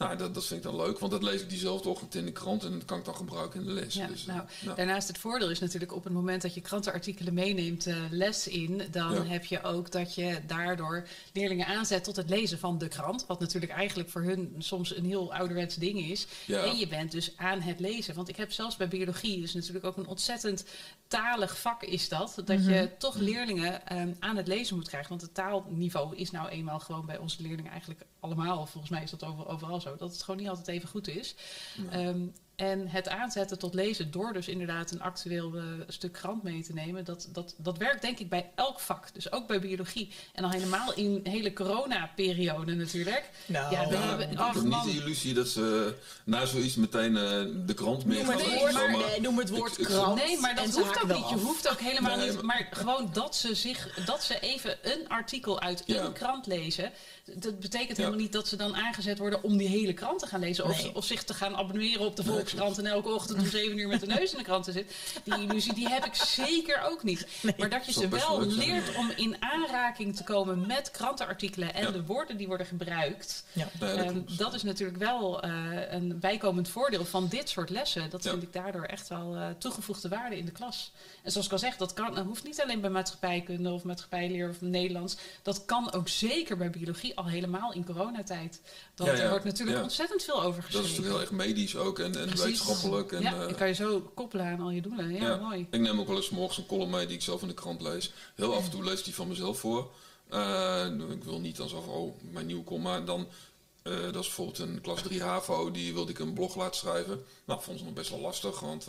nou, 0.03 0.17
dat, 0.17 0.33
dat 0.33 0.45
vind 0.45 0.65
ik 0.65 0.71
dan 0.71 0.75
leuk. 0.85 0.99
Want 0.99 1.11
dat 1.11 1.23
lees 1.23 1.41
ik 1.41 1.49
diezelfde 1.49 1.89
ochtend 1.89 2.15
in 2.15 2.25
de 2.25 2.31
krant. 2.31 2.63
En 2.63 2.71
dat 2.71 2.85
kan 2.85 2.97
ik 2.97 3.05
dan 3.05 3.15
gebruiken 3.15 3.59
in 3.59 3.65
de 3.65 3.71
les. 3.71 3.93
Ja, 3.93 4.07
dus, 4.07 4.21
eh, 4.27 4.35
nou, 4.35 4.47
nou. 4.61 4.75
Daarnaast 4.75 5.07
het 5.07 5.17
voordeel 5.17 5.49
is 5.49 5.59
natuurlijk 5.59 5.95
op 5.95 6.03
het 6.03 6.13
moment 6.13 6.41
dat 6.41 6.53
je 6.53 6.61
krantenartikelen 6.61 7.33
meeneemt 7.33 7.85
eh, 7.85 7.95
les 8.09 8.47
in, 8.47 8.81
dan 8.91 9.13
Ja. 9.13 9.23
heb 9.23 9.45
je 9.45 9.63
ook 9.63 9.91
dat 9.91 10.15
je 10.15 10.39
daardoor 10.47 11.07
leerlingen 11.33 11.65
aanzet 11.67 12.03
tot 12.03 12.15
het 12.15 12.29
lezen 12.29 12.59
van 12.59 12.77
de 12.77 12.87
krant. 12.87 13.25
Wat 13.27 13.39
natuurlijk 13.39 13.71
eigenlijk 13.71 14.09
voor 14.09 14.21
hun 14.21 14.55
soms 14.57 14.95
een 14.95 15.05
heel 15.05 15.33
ouderwets 15.33 15.75
ding 15.75 15.99
is. 15.99 16.27
Ja. 16.45 16.63
En 16.63 16.77
je 16.77 16.87
bent 16.87 17.11
dus 17.11 17.33
aan 17.37 17.61
het 17.61 17.79
lezen. 17.79 18.15
Want 18.15 18.29
ik 18.29 18.35
heb 18.35 18.51
zelfs 18.51 18.75
bij 18.75 18.87
biologie, 18.87 19.41
dus 19.41 19.53
natuurlijk 19.53 19.85
ook 19.85 19.97
een 19.97 20.07
ontzettend 20.07 20.65
talig 21.07 21.59
vak 21.59 21.83
is 21.83 22.09
dat, 22.09 22.41
dat 22.45 22.65
je 22.65 22.89
toch 22.97 23.15
leerlingen 23.15 23.87
ehm, 23.87 24.13
aan 24.19 24.37
het 24.37 24.47
lezen 24.47 24.75
moet 24.75 24.87
krijgen. 24.87 25.09
Want 25.09 25.21
het 25.21 25.33
taalniveau 25.33 26.15
is 26.15 26.31
nou 26.31 26.49
eenmaal 26.49 26.79
gewoon 26.79 27.05
bij 27.05 27.17
onze 27.17 27.41
leerlingen 27.41 27.71
eigenlijk 27.71 28.01
allemaal, 28.23 28.65
volgens 28.65 28.91
mij 28.91 29.03
is 29.03 29.09
dat 29.09 29.23
over, 29.23 29.47
overal 29.47 29.81
zo, 29.81 29.95
dat 29.95 30.11
het 30.13 30.23
gewoon 30.23 30.39
niet 30.39 30.49
altijd 30.49 30.67
even 30.67 30.89
goed 30.89 31.07
is. 31.07 31.35
Ehm, 31.91 32.19
en 32.55 32.87
het 32.87 33.07
aanzetten 33.09 33.59
tot 33.59 33.73
lezen 33.73 34.11
door 34.11 34.33
dus 34.33 34.47
inderdaad 34.47 34.91
een 34.91 35.01
actueel 35.01 35.55
eh, 35.57 35.63
stuk 35.87 36.11
krant 36.11 36.43
mee 36.43 36.63
te 36.63 36.73
nemen, 36.73 37.05
dat, 37.05 37.27
dat, 37.31 37.53
dat 37.57 37.77
werkt 37.77 38.01
denk 38.01 38.19
ik 38.19 38.29
bij 38.29 38.51
elk 38.55 38.79
vak. 38.79 39.13
Dus 39.13 39.31
ook 39.31 39.47
bij 39.47 39.59
biologie. 39.59 40.11
En 40.33 40.43
al 40.43 40.49
helemaal 40.49 40.93
in 40.93 41.19
hele 41.23 41.53
corona-periode 41.53 42.73
natuurlijk. 42.75 43.29
Nou, 43.45 43.71
Ja, 43.73 43.87
we 43.87 43.93
Ja, 43.95 44.01
hebben- 44.01 44.31
ik 44.31 44.37
ach, 44.39 44.53
heb 44.53 44.63
niet 44.63 44.71
man. 44.71 44.85
de 44.85 44.91
illusie 44.91 45.33
dat 45.33 45.47
ze 45.47 45.95
na 46.25 46.45
zoiets 46.45 46.75
meteen 46.75 47.17
eh, 47.17 47.21
de 47.65 47.73
krant 47.73 48.05
Noem 48.05 48.15
gaan 48.25 48.37
Nee, 48.37 48.63
maar- 48.73 48.73
maar, 48.91 48.97
nee, 49.07 49.21
noem 49.21 49.37
het 49.37 49.49
woord 49.49 49.79
Ik- 49.79 49.85
krant. 49.85 50.15
Nee, 50.15 50.39
maar 50.39 50.55
dat 50.55 50.65
hoeft 50.75 51.03
ook 51.03 51.13
niet. 51.15 51.29
Je 51.29 51.35
hoeft 51.35 51.69
ook 51.69 51.79
helemaal 51.79 52.17
Nee, 52.17 52.29
niet. 52.31 52.41
Maar 52.41 52.67
gewoon 52.71 53.09
dat 53.13 53.35
ze, 53.35 53.55
zich, 53.55 54.05
dat 54.05 54.23
ze 54.23 54.39
even 54.39 54.77
een 54.81 55.09
artikel 55.09 55.59
uit 55.59 55.83
Ja. 55.85 56.03
een 56.03 56.13
krant 56.13 56.45
lezen. 56.47 56.91
Dat 57.25 57.59
betekent 57.59 57.97
helemaal 57.97 58.19
niet 58.19 58.31
dat 58.31 58.47
ze 58.47 58.55
dan 58.55 58.75
aangezet 58.75 59.17
worden 59.17 59.43
om 59.43 59.57
die 59.57 59.67
hele 59.67 59.93
krant 59.93 60.19
te 60.19 60.27
gaan 60.27 60.39
lezen. 60.39 60.65
Of, 60.65 60.81
Nee. 60.83 60.95
of 60.95 61.05
zich 61.05 61.23
te 61.23 61.33
gaan 61.33 61.55
abonneren 61.55 62.05
op 62.05 62.15
de 62.15 62.23
Volkskrant 62.23 62.77
en 62.77 62.85
elke 62.85 63.09
ochtend 63.09 63.39
om 63.39 63.45
zeven 63.45 63.77
uur 63.77 63.87
met 63.87 63.99
de 63.99 64.05
neus 64.07 64.31
in 64.31 64.37
de 64.37 64.43
krant 64.43 64.63
te 64.63 64.71
zitten. 64.71 64.95
Die 65.23 65.33
illusie 65.41 65.73
die 65.73 65.87
heb 65.89 66.05
ik 66.05 66.15
zeker 66.15 66.81
ook 66.81 67.03
niet. 67.03 67.27
Maar 67.57 67.69
dat 67.69 67.85
je 67.85 67.91
ze 67.91 68.07
wel 68.07 68.41
leert 68.45 68.95
om 68.95 69.11
in 69.15 69.35
aanraking 69.39 70.15
te 70.15 70.23
komen 70.23 70.67
met 70.67 70.91
krantenartikelen 70.91 71.73
en 71.73 71.91
de 71.91 72.05
woorden 72.05 72.37
die 72.37 72.47
worden 72.47 72.65
gebruikt. 72.67 73.43
Ja. 73.51 73.67
Nee, 73.79 73.95
dat 73.95 74.05
Ehm, 74.05 74.19
dat 74.37 74.53
is 74.53 74.63
natuurlijk 74.63 74.97
wel 74.99 75.41
eh, 75.41 75.51
een 75.89 76.19
bijkomend 76.19 76.69
voordeel 76.69 77.05
van 77.05 77.27
dit 77.27 77.49
soort 77.49 77.69
lessen. 77.69 78.09
Dat 78.09 78.21
vind 78.21 78.43
ik 78.43 78.53
daardoor 78.53 78.83
echt 78.83 79.07
wel 79.07 79.35
eh, 79.35 79.47
toegevoegde 79.57 80.09
waarde 80.09 80.37
in 80.37 80.45
de 80.45 80.51
klas. 80.51 80.91
En 81.23 81.31
zoals 81.31 81.45
ik 81.47 81.51
al 81.53 81.59
zeg, 81.59 81.77
dat, 81.77 81.93
kan, 81.93 82.15
dat 82.15 82.25
hoeft 82.25 82.43
niet 82.43 82.61
alleen 82.61 82.81
bij 82.81 82.89
maatschappijkunde 82.89 83.71
of 83.71 83.83
maatschappijleer 83.83 84.49
of 84.49 84.61
Nederlands. 84.61 85.17
Dat 85.41 85.65
kan 85.65 85.91
ook 85.93 86.07
zeker 86.09 86.57
bij 86.57 86.69
biologie, 86.69 87.12
al 87.15 87.25
helemaal 87.27 87.73
in 87.73 87.85
coronatijd. 87.85 88.61
Ja, 88.95 89.05
ja. 89.05 89.11
er 89.11 89.29
wordt 89.29 89.45
natuurlijk 89.45 89.77
Ja. 89.77 89.83
ontzettend 89.83 90.23
veel 90.23 90.43
over 90.43 90.61
Dat 90.61 90.69
is 90.69 90.75
geschreven. 90.75 90.89
natuurlijk 90.89 91.31
heel 91.31 91.37
erg 91.39 91.47
medisch 91.47 91.75
ook 91.75 91.99
en, 91.99 92.15
en 92.15 92.27
wetenschappelijk. 92.37 93.11
En, 93.11 93.21
ja, 93.21 93.37
dan 93.45 93.55
kan 93.55 93.67
je 93.67 93.73
zo 93.73 94.11
koppelen 94.13 94.45
aan 94.45 94.59
al 94.61 94.69
je 94.69 94.81
doelen. 94.81 95.13
Ja, 95.13 95.35
mooi. 95.35 95.67
Ik 95.71 95.79
neem 95.79 95.99
ook 95.99 96.07
wel 96.07 96.15
eens 96.15 96.25
's 96.25 96.29
morgens 96.29 96.57
een 96.57 96.65
column 96.65 96.89
mee 96.89 97.05
die 97.05 97.15
ik 97.15 97.21
zelf 97.21 97.41
in 97.41 97.47
de 97.47 97.53
krant 97.53 97.81
lees. 97.81 98.13
Heel 98.35 98.55
af 98.55 98.63
en 98.65 98.71
toe 98.71 98.83
lees 98.83 98.99
ik 98.99 99.05
die 99.05 99.15
van 99.15 99.27
mezelf 99.27 99.59
voor. 99.59 99.91
Eh, 100.29 100.85
ik 101.09 101.23
wil 101.23 101.39
niet 101.39 101.59
alsof, 101.59 101.87
oh, 101.87 102.13
mijn 102.31 102.45
nieuwe 102.45 102.63
kom, 102.63 102.81
maar 102.81 103.05
dan... 103.05 103.27
eh, 103.83 103.93
dat 103.93 104.15
is 104.15 104.27
bijvoorbeeld 104.27 104.59
een 104.59 104.81
klas 104.81 105.01
3 105.01 105.21
HAVO, 105.23 105.71
die 105.71 105.93
wilde 105.93 106.11
ik 106.11 106.19
een 106.19 106.33
blog 106.33 106.55
laten 106.55 106.75
schrijven. 106.79 107.25
Nou, 107.45 107.61
vond 107.61 107.79
ze 107.79 107.85
nog 107.85 107.93
best 107.93 108.09
wel 108.09 108.19
lastig, 108.19 108.59
want 108.59 108.87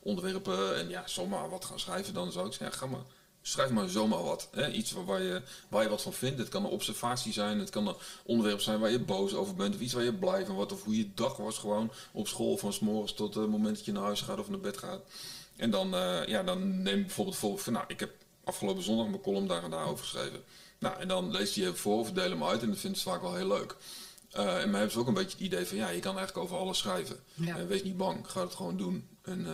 onderwerpen 0.00 0.76
en 0.78 0.88
ja, 0.88 1.02
zomaar 1.06 1.50
wat 1.50 1.64
gaan 1.64 1.80
schrijven, 1.80 2.14
dan 2.14 2.32
zou 2.32 2.46
ik 2.46 2.52
zeggen, 2.52 2.70
ja, 2.70 2.76
ga 2.76 2.86
maar, 2.86 3.04
schrijf 3.42 3.70
maar 3.70 3.88
zomaar 3.88 4.22
wat. 4.22 4.48
Hè? 4.52 4.70
Iets 4.70 4.92
waar, 4.92 5.04
waar 5.04 5.22
je, 5.22 5.42
waar 5.68 5.82
je 5.82 5.88
wat 5.88 6.02
van 6.02 6.12
vindt. 6.12 6.38
Het 6.38 6.48
kan 6.48 6.64
een 6.64 6.70
observatie 6.70 7.32
zijn, 7.32 7.58
het 7.58 7.70
kan 7.70 7.86
een 7.86 7.96
onderwerp 8.24 8.60
zijn 8.60 8.80
waar 8.80 8.90
je 8.90 9.00
boos 9.00 9.34
over 9.34 9.54
bent, 9.54 9.74
of 9.74 9.80
iets 9.80 9.92
waar 9.92 10.04
je 10.04 10.14
blij 10.14 10.46
van 10.46 10.54
wordt, 10.54 10.72
of 10.72 10.84
hoe 10.84 10.96
je 10.96 11.14
dag 11.14 11.36
was 11.36 11.58
gewoon 11.58 11.90
op 12.12 12.28
school, 12.28 12.56
van 12.56 12.72
s 12.72 12.78
morgens 12.78 13.12
tot 13.12 13.34
het 13.34 13.48
moment 13.48 13.76
dat 13.76 13.84
je 13.84 13.92
naar 13.92 14.02
huis 14.02 14.20
gaat 14.20 14.38
of 14.38 14.48
naar 14.48 14.60
bed 14.60 14.78
gaat. 14.78 15.00
En 15.56 15.70
dan, 15.70 15.94
eh, 15.94 16.26
ja, 16.26 16.42
dan 16.42 16.82
neem 16.82 17.00
bijvoorbeeld 17.00 17.36
voor, 17.36 17.58
van, 17.58 17.72
nou, 17.72 17.84
ik 17.88 18.00
heb 18.00 18.10
afgelopen 18.44 18.82
zondag 18.82 19.08
mijn 19.08 19.22
column 19.22 19.46
daar 19.46 19.64
en 19.64 19.70
daar 19.70 19.86
over 19.86 20.04
geschreven. 20.04 20.42
Nou, 20.78 21.00
en 21.00 21.08
dan 21.08 21.30
lees 21.30 21.54
je 21.54 21.60
je 21.60 21.74
voor 21.74 21.98
of 21.98 22.12
deel 22.12 22.30
hem 22.30 22.44
uit 22.44 22.62
en 22.62 22.68
dat 22.68 22.78
vinden 22.78 23.00
ze 23.00 23.08
vaak 23.08 23.20
wel 23.20 23.34
heel 23.34 23.46
leuk. 23.46 23.76
Eh, 24.30 24.62
en 24.62 24.70
mij 24.70 24.78
hebben 24.78 24.90
ze 24.90 24.98
ook 24.98 25.06
een 25.06 25.14
beetje 25.14 25.36
het 25.36 25.46
idee 25.46 25.66
van, 25.66 25.76
ja, 25.76 25.88
je 25.88 26.00
kan 26.00 26.16
eigenlijk 26.16 26.46
over 26.46 26.56
alles 26.56 26.78
schrijven. 26.78 27.20
Ja. 27.34 27.56
Eh, 27.56 27.66
wees 27.66 27.82
niet 27.82 27.96
bang, 27.96 28.30
ga 28.30 28.40
het 28.40 28.54
gewoon 28.54 28.76
doen. 28.76 29.08
En, 29.22 29.46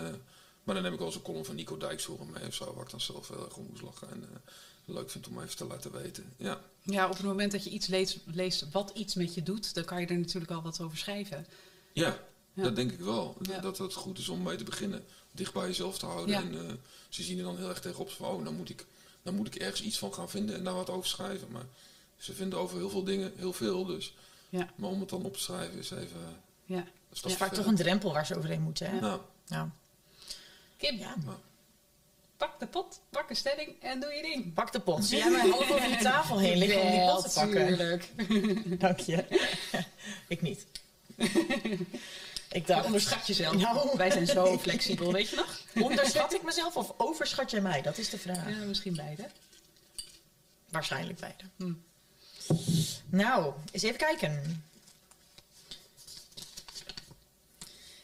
maar 0.64 0.74
dan 0.74 0.84
heb 0.84 0.92
ik 0.92 0.98
wel 0.98 1.08
eens 1.08 1.16
een 1.16 1.22
column 1.22 1.44
van 1.44 1.54
Nico 1.54 1.76
Dijkshoorn 1.76 2.30
mee 2.30 2.46
of 2.46 2.54
zo, 2.54 2.74
waar 2.74 2.84
ik 2.84 2.90
dan 2.90 3.00
zelf 3.00 3.28
heel 3.28 3.44
erg 3.44 3.56
om 3.56 3.66
moest 3.70 3.82
lachen. 3.82 4.10
En 4.10 4.28
eh, 4.32 4.94
leuk 4.94 5.10
vind 5.10 5.28
om 5.28 5.42
even 5.42 5.56
te 5.56 5.64
laten 5.66 5.92
weten. 5.92 6.32
Ja, 6.36 6.60
Ja, 6.82 7.08
op 7.08 7.16
het 7.16 7.26
moment 7.26 7.52
dat 7.52 7.64
je 7.64 7.70
iets 7.70 7.86
leest, 7.86 8.18
leest 8.24 8.70
wat 8.70 8.90
iets 8.94 9.14
met 9.14 9.34
je 9.34 9.42
doet, 9.42 9.74
dan 9.74 9.84
kan 9.84 10.00
je 10.00 10.06
er 10.06 10.18
natuurlijk 10.18 10.52
al 10.52 10.62
wat 10.62 10.80
over 10.80 10.98
schrijven. 10.98 11.46
ja, 11.92 12.18
Ja. 12.52 12.62
dat 12.62 12.76
denk 12.76 12.92
ik 12.92 13.00
wel. 13.00 13.36
Ja. 13.42 13.58
Dat 13.60 13.78
het 13.78 13.94
goed 13.94 14.18
is 14.18 14.28
om 14.28 14.42
mee 14.42 14.56
te 14.56 14.64
beginnen. 14.64 15.04
Dicht 15.30 15.52
bij 15.52 15.66
jezelf 15.66 15.98
te 15.98 16.06
houden. 16.06 16.34
Ja. 16.34 16.40
En 16.42 16.68
eh, 16.68 16.74
ze 17.08 17.22
zien 17.22 17.38
er 17.38 17.44
dan 17.44 17.56
heel 17.56 17.68
erg 17.68 17.80
tegenop 17.80 18.10
van, 18.10 18.26
oh, 18.26 18.44
dan 18.44 18.54
moet, 18.56 18.70
ik, 18.70 18.86
dan 19.22 19.34
moet 19.34 19.46
ik 19.46 19.54
ergens 19.54 19.82
iets 19.82 19.98
van 19.98 20.14
gaan 20.14 20.30
vinden 20.30 20.56
en 20.56 20.64
daar 20.64 20.74
wat 20.74 20.90
over 20.90 21.08
schrijven. 21.08 21.48
Maar 21.50 21.66
ze 22.16 22.32
vinden 22.34 22.58
over 22.58 22.76
heel 22.76 22.90
veel 22.90 23.04
dingen 23.04 23.32
heel 23.36 23.52
veel, 23.52 23.84
dus. 23.84 24.14
Ja. 24.48 24.72
Maar 24.76 24.90
om 24.90 25.00
het 25.00 25.08
dan 25.08 25.24
op 25.24 25.32
te 25.32 25.40
schrijven 25.40 25.78
is 25.78 25.90
even... 25.90 26.42
Ja. 26.64 26.84
Dat 27.08 27.18
stap 27.18 27.30
is 27.30 27.36
vaak 27.36 27.54
toch 27.54 27.66
een 27.66 27.76
drempel 27.76 28.12
waar 28.12 28.26
ze 28.26 28.36
overheen 28.36 28.62
moeten. 28.62 28.90
Hè? 28.90 29.00
Nou, 29.00 29.20
Ja. 29.46 29.70
Kim, 30.76 30.98
Ja. 30.98 31.14
pak 32.36 32.60
de 32.60 32.66
pot, 32.66 33.00
pak 33.10 33.30
een 33.30 33.36
stelling 33.36 33.82
en 33.82 34.00
doe 34.00 34.12
je 34.12 34.22
ding. 34.22 34.54
Pak 34.54 34.72
de 34.72 34.80
pot. 34.80 35.04
Zie 35.04 35.18
jij 35.18 35.30
mij 35.30 35.40
half 35.48 35.70
over 35.70 35.88
die 35.88 35.96
tafel 35.96 36.38
heen 36.38 36.58
liggen 36.58 36.82
om 36.82 36.90
die 36.90 37.00
pot 37.00 37.22
te 37.22 37.40
pakken? 37.40 37.66
Tuurlijk. 37.66 38.08
Dank 38.80 38.98
je. 39.00 39.24
Ik 40.28 40.42
niet. 40.42 40.66
Ik 42.50 42.66
dacht, 42.66 42.84
Onderschat 42.84 43.26
jezelf. 43.26 43.56
Nou. 43.56 43.96
Wij 43.96 44.10
zijn 44.10 44.26
zo 44.26 44.58
flexibel, 44.58 45.12
weet 45.12 45.28
je 45.28 45.36
nog? 45.36 45.60
onderschat 45.84 46.34
ik 46.34 46.42
mezelf 46.42 46.76
of 46.76 46.92
overschat 46.96 47.50
jij 47.50 47.60
mij? 47.60 47.82
Dat 47.82 47.98
is 47.98 48.10
de 48.10 48.18
vraag. 48.18 48.48
Ja, 48.48 48.64
misschien 48.64 48.96
beide. 48.96 49.28
Waarschijnlijk 50.70 51.20
beide. 51.20 51.44
Hm. 51.56 51.72
Nou, 53.06 53.54
eens 53.72 53.82
even 53.82 53.98
kijken. 53.98 54.64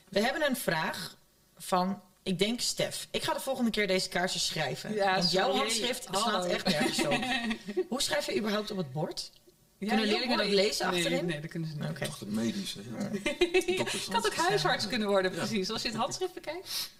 We 0.08 0.20
hebben 0.20 0.42
een 0.46 0.56
vraag 0.56 1.16
van, 1.58 2.02
ik 2.22 2.38
denk 2.38 2.60
Stef. 2.60 3.08
Ik 3.10 3.22
ga 3.22 3.32
de 3.32 3.40
volgende 3.40 3.70
keer 3.70 3.86
deze 3.86 4.08
kaartjes 4.08 4.46
schrijven. 4.46 4.94
Ja, 4.94 5.14
want 5.14 5.30
jouw 5.30 5.52
handschrift 5.52 6.08
slaat 6.12 6.46
echt 6.46 6.66
nergens 6.66 7.06
op. 7.06 7.24
Hoe 7.88 8.02
schrijf 8.02 8.26
je 8.26 8.36
überhaupt 8.36 8.70
op 8.70 8.76
het 8.76 8.92
bord? 8.92 9.30
Ja, 9.78 9.88
Kunnen 9.88 10.06
leerlingen 10.06 10.36
dat 10.36 10.46
lezen 10.46 10.86
nee, 10.86 10.96
achterin? 10.96 11.26
Nee, 11.26 11.40
dat 11.40 11.50
kunnen 11.50 11.68
ze 11.68 11.76
niet. 11.76 12.04
Toch 12.04 12.18
de 12.18 12.26
medische. 12.26 12.80
Ja. 12.82 13.10
Het 13.70 14.06
had 14.12 14.26
ook 14.26 14.34
huisarts 14.34 14.86
kunnen 14.86 15.08
worden, 15.08 15.30
precies. 15.30 15.70
Als 15.70 15.82
je 15.82 15.88
het 15.88 15.96
handschrift 15.96 16.34
bekijkt. 16.34 16.90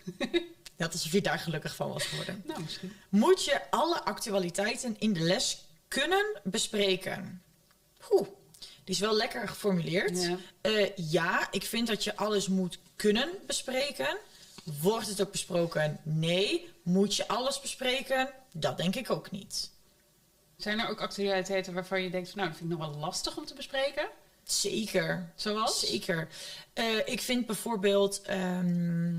Net 0.77 0.93
alsof 0.93 1.13
je 1.13 1.21
daar 1.21 1.39
gelukkig 1.39 1.75
van 1.75 1.89
was 1.89 2.05
geworden. 2.05 2.43
Nou, 2.47 2.63
misschien. 2.63 2.93
Moet 3.09 3.45
je 3.45 3.71
alle 3.71 4.05
actualiteiten 4.05 4.97
in 4.99 5.13
de 5.13 5.21
les 5.21 5.65
kunnen 5.89 6.41
bespreken? 6.43 7.43
Oeh, 8.11 8.29
die 8.59 8.95
is 8.95 9.01
wel 9.01 9.17
lekker 9.17 9.49
geformuleerd. 9.49 10.23
Ja. 10.23 10.37
Eh, 10.61 10.91
ja, 10.97 11.49
ik 11.51 11.63
vind 11.63 11.87
dat 11.87 12.05
je 12.05 12.17
alles 12.17 12.49
moet 12.49 12.79
kunnen 12.97 13.29
bespreken. 13.47 14.19
Wordt 14.81 15.09
het 15.09 15.21
ook 15.21 15.31
besproken? 15.31 15.99
Nee. 16.03 16.69
Moet 16.83 17.17
je 17.17 17.29
alles 17.29 17.61
bespreken? 17.61 18.31
Dat 18.53 18.77
denk 18.77 18.95
ik 18.97 19.11
ook 19.11 19.31
niet. 19.31 19.71
Zijn 20.57 20.81
er 20.81 20.89
ook 20.89 21.01
actualiteiten 21.01 21.75
waarvan 21.75 22.03
je 22.03 22.11
denkt 22.11 22.29
van 22.29 22.39
nou, 22.39 22.51
dat 22.51 22.59
vind 22.59 22.73
ik 22.73 22.79
nog 22.79 22.89
wel 22.89 22.99
lastig 22.99 23.37
om 23.37 23.45
te 23.45 23.55
bespreken? 23.55 24.09
Zeker. 24.45 25.33
Zoals? 25.35 25.81
Zeker. 25.81 26.29
Eh, 26.73 26.99
ik 27.05 27.21
vind 27.21 27.47
bijvoorbeeld 27.47 28.23
ehm, 28.23 29.15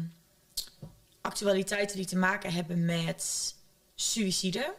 actualiteiten 1.22 1.98
die 1.98 2.06
te 2.06 2.18
maken 2.18 2.54
hebben 2.54 2.86
met 2.86 3.54
suïcide, 3.96 4.74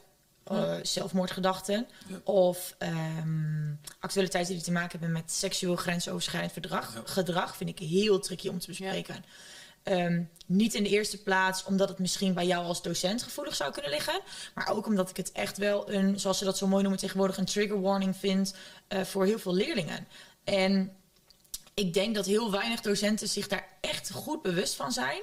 eh, 0.44 0.74
zelfmoordgedachten. 0.82 1.88
Ja. 2.06 2.20
Of 2.24 2.74
ehm, 2.78 3.72
actualiteiten 4.00 4.54
die 4.54 4.62
te 4.62 4.72
maken 4.72 4.90
hebben 4.90 5.12
met 5.12 5.32
seksueel 5.32 5.76
grensoverschrijdend 5.76 6.52
verdrag, 6.52 6.94
Ja. 6.94 7.02
gedrag. 7.04 7.56
Vind 7.56 7.70
ik 7.70 7.78
heel 7.78 8.20
tricky 8.20 8.48
om 8.48 8.58
te 8.58 8.66
bespreken. 8.66 9.24
Ehm, 9.82 10.22
niet 10.46 10.74
in 10.74 10.82
de 10.82 10.88
eerste 10.88 11.22
plaats 11.22 11.64
omdat 11.64 11.88
het 11.88 11.98
misschien 11.98 12.34
bij 12.34 12.46
jou 12.46 12.64
als 12.64 12.82
docent 12.82 13.22
gevoelig 13.22 13.54
zou 13.54 13.72
kunnen 13.72 13.90
liggen. 13.90 14.20
Maar 14.54 14.68
ook 14.68 14.86
omdat 14.86 15.10
ik 15.10 15.16
het 15.16 15.32
echt 15.32 15.58
wel 15.58 15.90
een, 15.92 16.20
zoals 16.20 16.38
ze 16.38 16.44
dat 16.44 16.58
zo 16.58 16.66
mooi 16.66 16.82
noemen 16.82 17.00
tegenwoordig, 17.00 17.36
een 17.36 17.44
trigger 17.44 17.80
warning 17.80 18.16
vind 18.16 18.54
eh, 18.88 19.02
voor 19.02 19.24
heel 19.26 19.38
veel 19.38 19.54
leerlingen. 19.54 20.06
En 20.44 20.96
ik 21.74 21.94
denk 21.94 22.14
dat 22.14 22.26
heel 22.26 22.50
weinig 22.50 22.80
docenten 22.80 23.28
zich 23.28 23.48
daar 23.48 23.68
echt 23.80 24.10
goed 24.10 24.42
bewust 24.42 24.74
van 24.74 24.92
zijn. 24.92 25.20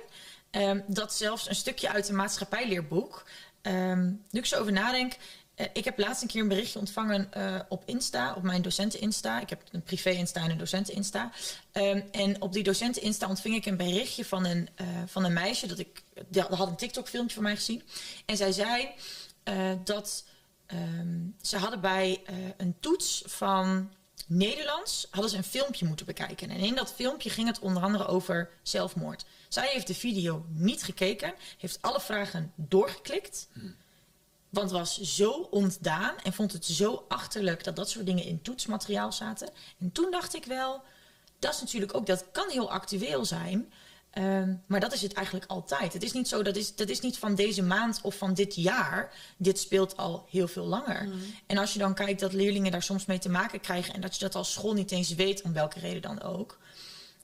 Ehm, 0.51 0.81
dat 0.87 1.13
zelfs 1.13 1.49
een 1.49 1.55
stukje 1.55 1.89
uit 1.89 2.09
een 2.09 2.15
maatschappijleerboek. 2.15 3.25
ehm 3.61 4.05
nu 4.29 4.39
ik 4.39 4.45
zo 4.45 4.59
over 4.59 4.71
nadenk. 4.71 5.17
Eh, 5.59 5.67
ik 5.73 5.85
heb 5.85 5.97
laatst 5.97 6.21
een 6.21 6.27
keer 6.27 6.41
een 6.41 6.47
berichtje 6.47 6.79
ontvangen 6.79 7.33
eh, 7.33 7.59
op 7.69 7.83
Insta, 7.85 8.33
op 8.33 8.43
mijn 8.43 8.61
docenten-Insta. 8.61 9.39
Ik 9.41 9.49
heb 9.49 9.63
een 9.71 9.83
privé-Insta 9.83 10.41
en 10.41 10.51
een 10.51 10.57
docenten-Insta. 10.57 11.31
Ehm, 11.71 12.01
en 12.11 12.41
op 12.41 12.53
die 12.53 12.63
docenten-Insta 12.63 13.27
ontving 13.27 13.55
ik 13.55 13.65
een 13.65 13.77
berichtje 13.77 14.25
van 14.25 14.45
een, 14.45 14.69
eh, 14.75 14.87
van 15.05 15.23
een 15.23 15.33
meisje. 15.33 15.67
Dat 15.67 15.79
ik, 15.79 16.03
die 16.27 16.41
had 16.41 16.67
een 16.67 16.75
TikTok-filmpje 16.75 17.33
van 17.33 17.43
mij 17.43 17.55
gezien. 17.55 17.83
En 18.25 18.37
zij 18.37 18.51
zei 18.51 18.89
dat 19.83 20.25
ehm, 20.65 21.17
ze 21.41 21.57
hadden 21.57 21.81
bij 21.81 22.21
een 22.57 22.75
toets 22.79 23.23
van 23.25 23.91
Nederlands 24.27 25.07
hadden 25.11 25.29
ze 25.29 25.37
een 25.37 25.43
filmpje 25.43 25.85
moeten 25.85 26.05
bekijken. 26.05 26.49
En 26.49 26.57
in 26.57 26.75
dat 26.75 26.93
filmpje 26.93 27.29
ging 27.29 27.47
het 27.47 27.59
onder 27.59 27.83
andere 27.83 28.05
over 28.05 28.49
zelfmoord. 28.63 29.25
Zij 29.47 29.69
heeft 29.71 29.87
de 29.87 29.95
video 29.95 30.45
niet 30.49 30.83
gekeken, 30.83 31.33
heeft 31.57 31.81
alle 31.81 32.01
vragen 32.01 32.51
doorgeklikt. 32.55 33.47
Want 34.49 34.71
was 34.71 35.01
zo 35.01 35.31
ontdaan 35.31 36.15
en 36.23 36.33
vond 36.33 36.51
het 36.51 36.65
zo 36.65 37.05
achterlijk 37.07 37.63
dat 37.63 37.75
dat 37.75 37.89
soort 37.89 38.05
dingen 38.05 38.23
in 38.23 38.41
toetsmateriaal 38.41 39.11
zaten. 39.11 39.49
En 39.79 39.91
toen 39.91 40.11
dacht 40.11 40.35
ik 40.35 40.45
wel, 40.45 40.81
dat 41.39 41.53
is 41.53 41.59
natuurlijk 41.59 41.95
ook, 41.95 42.05
dat 42.05 42.25
kan 42.31 42.49
heel 42.49 42.71
actueel 42.71 43.25
zijn. 43.25 43.71
Ehm, 44.09 44.55
maar 44.67 44.79
dat 44.79 44.93
is 44.93 45.01
het 45.01 45.13
eigenlijk 45.13 45.45
altijd. 45.51 45.93
Het 45.93 46.03
is 46.03 46.11
niet 46.11 46.27
zo, 46.27 46.41
dat 46.41 46.55
is, 46.55 46.75
dat 46.75 46.89
is 46.89 46.99
niet 46.99 47.17
van 47.17 47.35
deze 47.35 47.63
maand 47.63 47.99
of 48.01 48.15
van 48.15 48.33
dit 48.33 48.55
jaar. 48.55 49.13
Dit 49.37 49.59
speelt 49.59 49.97
al 49.97 50.25
heel 50.29 50.47
veel 50.47 50.65
langer. 50.65 51.09
En 51.45 51.57
als 51.57 51.73
je 51.73 51.79
dan 51.79 51.93
kijkt 51.93 52.19
dat 52.19 52.33
leerlingen 52.33 52.71
daar 52.71 52.83
soms 52.83 53.05
mee 53.05 53.19
te 53.19 53.29
maken 53.29 53.59
krijgen 53.59 53.93
en 53.93 54.01
dat 54.01 54.13
je 54.13 54.19
dat 54.19 54.35
als 54.35 54.53
school 54.53 54.73
niet 54.73 54.91
eens 54.91 55.13
weet, 55.13 55.41
om 55.41 55.53
welke 55.53 55.79
reden 55.79 56.01
dan 56.01 56.21
ook. 56.21 56.57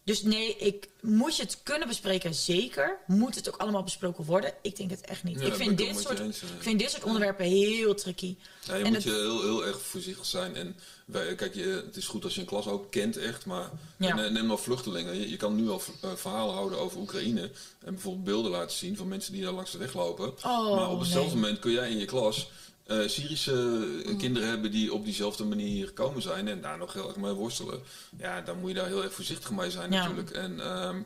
Dus 0.06 0.22
nee, 0.24 0.56
ik, 0.58 0.88
moet 1.02 1.36
je 1.36 1.44
het 1.44 1.60
kunnen 1.64 1.88
bespreken? 1.88 2.34
Zeker. 2.34 2.98
Moet 3.08 3.36
het 3.36 3.48
ook 3.50 3.58
allemaal 3.58 3.84
besproken 3.84 4.26
worden? 4.26 4.54
Ik 4.62 4.76
denk 4.76 4.90
het 4.90 5.02
echt 5.02 5.24
niet. 5.24 5.40
Ja, 5.40 5.46
ik, 5.46 5.54
vind 5.54 5.78
dit 5.78 6.00
soort, 6.00 6.20
eens, 6.20 6.42
eh. 6.42 6.50
ik 6.50 6.64
vind 6.64 6.80
dit 6.80 6.90
soort 6.92 7.04
onderwerpen 7.04 7.46
heel 7.46 7.94
tricky. 7.96 8.36
Ja, 8.62 8.76
je 8.76 8.84
En 8.84 8.88
moet 8.88 8.96
het- 8.96 9.04
je 9.04 9.10
heel, 9.20 9.42
heel 9.42 9.66
erg 9.66 9.82
voorzichtig 9.82 10.26
zijn. 10.26 10.56
En 10.56 10.76
wij, 11.06 11.36
kijk, 11.36 11.56
je, 11.56 11.84
het 11.86 11.96
is 11.98 12.08
goed 12.08 12.24
als 12.24 12.34
je 12.36 12.40
een 12.42 12.46
klas 12.48 12.68
ook 12.68 12.92
kent 12.92 13.18
echt, 13.18 13.46
maar 13.46 13.70
Ja. 13.98 14.30
neem 14.30 14.46
maar 14.46 14.58
vluchtelingen. 14.58 15.16
Je, 15.20 15.30
je 15.30 15.38
kan 15.38 15.56
nu 15.56 15.70
al 15.70 15.82
eh, 16.02 16.10
verhalen 16.16 16.54
houden 16.54 16.80
over 16.80 17.00
Oekraïne 17.00 17.42
en 17.84 17.94
bijvoorbeeld 17.94 18.24
beelden 18.26 18.52
laten 18.52 18.78
zien 18.78 18.98
van 18.98 19.08
mensen 19.08 19.34
die 19.34 19.44
daar 19.44 19.54
langs 19.54 19.72
de 19.72 19.78
weg 19.78 19.94
lopen. 19.94 20.28
Oh, 20.44 20.76
maar 20.76 20.90
op 20.90 21.00
hetzelfde 21.00 21.32
nee. 21.34 21.42
moment 21.42 21.60
kun 21.60 21.72
jij 21.72 21.90
in 21.92 21.98
je 21.98 22.06
klas 22.06 22.50
eh, 22.86 23.08
Syrische 23.08 23.88
eh, 24.06 24.18
kinderen 24.18 24.50
hebben 24.50 24.72
die 24.72 24.94
op 24.94 25.04
diezelfde 25.06 25.44
manier 25.44 25.68
hier 25.68 25.88
gekomen 25.88 26.22
zijn 26.22 26.48
en 26.48 26.62
daar 26.62 26.78
nog 26.78 26.94
heel 26.94 27.08
erg 27.08 27.16
mee 27.16 27.32
worstelen. 27.34 27.82
Ja, 28.18 28.42
dan 28.42 28.60
moet 28.60 28.70
je 28.70 28.76
daar 28.76 28.88
heel 28.88 29.04
erg 29.04 29.14
voorzichtig 29.14 29.52
mee 29.52 29.72
zijn 29.72 29.92
Ja. 29.92 30.02
natuurlijk. 30.02 30.32
En 30.32 30.60
ehm, 30.60 31.02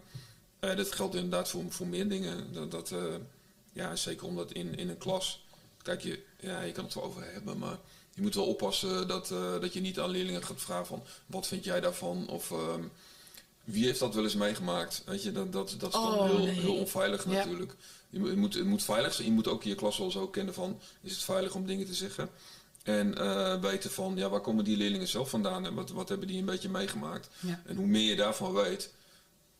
eh, 0.59 0.75
dat 0.75 0.91
geldt 0.91 1.15
inderdaad 1.15 1.49
voor, 1.49 1.63
voor 1.69 1.87
meer 1.87 2.07
dingen. 2.09 2.53
Dat, 2.53 2.71
dat, 2.71 2.91
eh, 2.91 3.03
ja, 3.73 3.95
zeker 3.95 4.25
omdat 4.27 4.51
in, 4.51 4.75
in 4.77 4.89
een 4.89 4.97
klas, 4.97 5.45
kijk 5.81 6.01
je, 6.01 6.19
ja, 6.39 6.61
je 6.61 6.71
kan 6.71 6.83
het 6.83 6.93
wel 6.93 7.03
over 7.03 7.23
hebben, 7.33 7.57
maar 7.57 7.77
je 8.13 8.21
moet 8.21 8.35
wel 8.35 8.45
oppassen 8.47 9.07
dat, 9.07 9.27
dat 9.61 9.73
je 9.73 9.81
niet 9.81 9.99
aan 9.99 10.09
leerlingen 10.09 10.43
gaat 10.43 10.61
vragen 10.61 10.85
van 10.85 11.03
wat 11.25 11.47
vind 11.47 11.63
jij 11.63 11.79
daarvan 11.79 12.27
of 12.27 12.51
ehm, 12.51 12.83
wie 13.63 13.85
heeft 13.85 13.99
dat 13.99 14.15
wel 14.15 14.23
eens 14.23 14.35
meegemaakt. 14.35 15.03
Weet 15.05 15.23
je, 15.23 15.31
dat, 15.31 15.51
dat, 15.53 15.75
dat 15.77 15.93
is 15.93 15.99
dan 15.99 16.13
Oh, 16.19 16.25
heel, 16.25 16.37
nee. 16.37 16.49
heel 16.59 16.75
onveilig 16.75 17.25
Ja. 17.29 17.45
Je, 18.09 18.19
moet- 18.19 18.53
het, 18.53 18.65
moet, 18.65 18.83
veilig 18.83 19.13
zijn. 19.13 19.27
Je 19.27 19.33
moet 19.33 19.47
ook 19.47 19.63
je 19.63 19.75
klas 19.75 19.97
wel 19.97 20.11
zo 20.11 20.27
kennen 20.27 20.53
van 20.53 20.79
is 21.01 21.11
het 21.11 21.21
veilig 21.23 21.55
om 21.55 21.65
dingen 21.65 21.85
te 21.85 21.93
zeggen. 21.93 22.29
En 22.83 23.17
eh, 23.17 23.61
weten 23.61 23.91
van 23.91 24.15
ja, 24.15 24.29
waar 24.29 24.41
komen 24.41 24.63
die 24.63 24.77
leerlingen 24.77 25.07
zelf 25.07 25.29
vandaan 25.29 25.65
en 25.65 25.73
wat, 25.73 25.89
wat 25.89 26.09
hebben 26.09 26.27
die 26.27 26.39
een 26.39 26.45
beetje 26.45 26.69
meegemaakt. 26.69 27.29
Ja. 27.39 27.61
En 27.65 27.75
hoe 27.75 27.85
meer 27.87 28.09
je 28.09 28.15
daarvan 28.15 28.53
weet, 28.53 28.93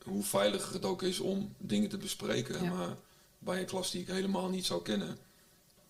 hoe 0.03 0.23
veiliger 0.23 0.73
het 0.73 0.85
ook 0.85 1.01
is 1.03 1.19
om 1.19 1.53
dingen 1.57 1.89
te 1.89 1.97
bespreken. 1.97 2.63
Ja. 2.63 2.73
Maar 2.73 2.95
bij 3.39 3.59
een 3.59 3.65
klas 3.65 3.91
die 3.91 4.01
ik 4.01 4.07
helemaal 4.07 4.49
niet 4.49 4.65
zou 4.65 4.81
kennen, 4.81 5.17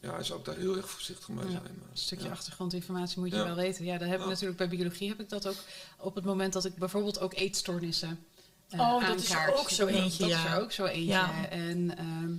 ja, 0.01 0.23
zou 0.23 0.39
ik 0.39 0.45
daar 0.45 0.57
heel 0.57 0.75
erg 0.77 0.89
voorzichtig 0.89 1.29
mee 1.29 1.43
zijn. 1.49 1.53
Maar, 1.53 1.89
Een 1.91 1.97
stukje 1.97 2.25
ja. 2.25 2.31
achtergrondinformatie 2.31 3.19
moet 3.19 3.29
je 3.29 3.35
Ja. 3.35 3.43
wel 3.45 3.55
weten. 3.55 3.85
Ja, 3.85 3.97
dat 3.97 4.07
heb 4.09 4.19
ik 4.19 4.25
natuurlijk 4.25 4.57
bij 4.57 4.69
biologie 4.69 5.09
heb 5.09 5.19
ik 5.19 5.29
dat 5.29 5.47
ook 5.47 5.57
op 5.97 6.15
het 6.15 6.23
moment 6.25 6.53
dat 6.53 6.65
ik 6.65 6.75
bijvoorbeeld 6.75 7.19
ook 7.19 7.33
eetstoornissen. 7.33 8.25
Eh, 8.69 8.79
Oh, 8.79 9.07
dat 9.07 9.19
is 9.19 9.31
er 9.31 9.55
ook 9.59 9.69
zo 9.69 9.85
eentje, 9.87 10.19
Dat 10.23 10.29
ja. 10.29 10.45
is 10.45 10.51
er 10.53 10.61
ook 10.61 10.71
zo 10.71 10.85
eentje. 10.85 11.03
Ja. 11.03 11.31
En 11.49 11.97
ehm, 11.97 12.33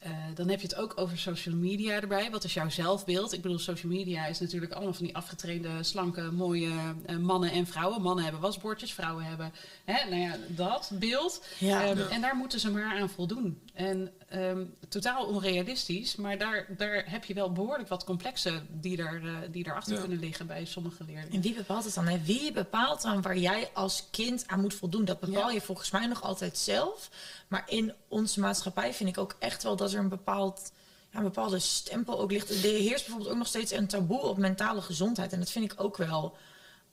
Eh, 0.00 0.10
dan 0.34 0.48
heb 0.48 0.60
je 0.60 0.66
het 0.66 0.76
ook 0.76 0.92
over 0.96 1.18
social 1.18 1.54
media 1.54 2.00
erbij. 2.00 2.30
Wat 2.30 2.44
is 2.44 2.54
jouw 2.54 2.68
zelfbeeld? 2.70 3.32
Ik 3.32 3.40
bedoel, 3.42 3.58
social 3.58 3.92
media 3.92 4.26
is 4.26 4.38
natuurlijk 4.40 4.72
allemaal 4.72 4.92
van 4.94 5.04
die 5.06 5.16
afgetrainde, 5.16 5.68
slanke, 5.80 6.20
mooie 6.20 6.70
eh, 7.06 7.16
mannen 7.16 7.50
en 7.52 7.66
vrouwen. 7.66 8.02
Mannen 8.02 8.22
hebben 8.24 8.42
wasbordjes, 8.42 8.92
vrouwen 8.92 9.24
hebben 9.24 9.52
hè, 9.84 10.10
nou 10.10 10.20
ja, 10.22 10.36
dat 10.48 10.90
beeld. 10.94 11.44
Ja. 11.58 11.84
Ehm, 11.84 11.98
Ja. 11.98 12.08
En 12.08 12.20
daar 12.20 12.36
moeten 12.36 12.60
ze 12.60 12.70
maar 12.70 12.98
aan 13.00 13.10
voldoen. 13.10 13.60
En 13.80 14.12
ehm, 14.28 14.64
totaal 14.88 15.26
onrealistisch, 15.26 16.16
maar 16.16 16.38
daar, 16.38 16.66
daar 16.76 17.04
heb 17.10 17.24
je 17.24 17.34
wel 17.34 17.52
behoorlijk 17.52 17.88
wat 17.88 18.04
complexen 18.04 18.66
die, 18.70 18.96
daar, 18.96 19.22
eh, 19.24 19.34
die 19.50 19.64
daarachter 19.64 19.94
Ja. 19.94 20.00
kunnen 20.00 20.18
liggen 20.18 20.46
bij 20.46 20.64
sommige 20.64 21.04
leerlingen. 21.04 21.32
En 21.32 21.40
wie 21.40 21.54
bepaalt 21.54 21.84
het 21.84 21.94
dan? 21.94 22.06
Hè? 22.06 22.20
Wie 22.22 22.52
bepaalt 22.52 23.02
dan 23.02 23.22
waar 23.22 23.36
jij 23.36 23.70
als 23.74 24.04
kind 24.10 24.44
aan 24.46 24.60
moet 24.60 24.74
voldoen? 24.74 25.04
Dat 25.04 25.20
bepaal 25.20 25.48
Ja. 25.48 25.54
je 25.54 25.60
volgens 25.60 25.90
mij 25.90 26.06
nog 26.06 26.22
altijd 26.22 26.58
zelf. 26.58 27.10
Maar 27.48 27.62
in 27.66 27.92
onze 28.08 28.40
maatschappij 28.40 28.94
vind 28.94 29.08
ik 29.08 29.18
ook 29.18 29.36
echt 29.38 29.62
wel 29.62 29.76
dat 29.76 29.92
er 29.92 29.98
een, 29.98 30.08
bepaald, 30.08 30.72
ja, 31.10 31.18
een 31.18 31.24
bepaalde 31.24 31.58
stempel 31.58 32.20
ook 32.20 32.30
ligt. 32.30 32.50
Er 32.50 32.56
heerst 32.70 33.04
bijvoorbeeld 33.04 33.30
ook 33.30 33.38
nog 33.38 33.46
steeds 33.46 33.72
een 33.72 33.86
taboe 33.86 34.20
op 34.20 34.38
mentale 34.38 34.80
gezondheid. 34.82 35.32
En 35.32 35.38
dat 35.38 35.50
vind 35.50 35.72
ik 35.72 35.82
ook 35.82 35.96
wel, 35.96 36.36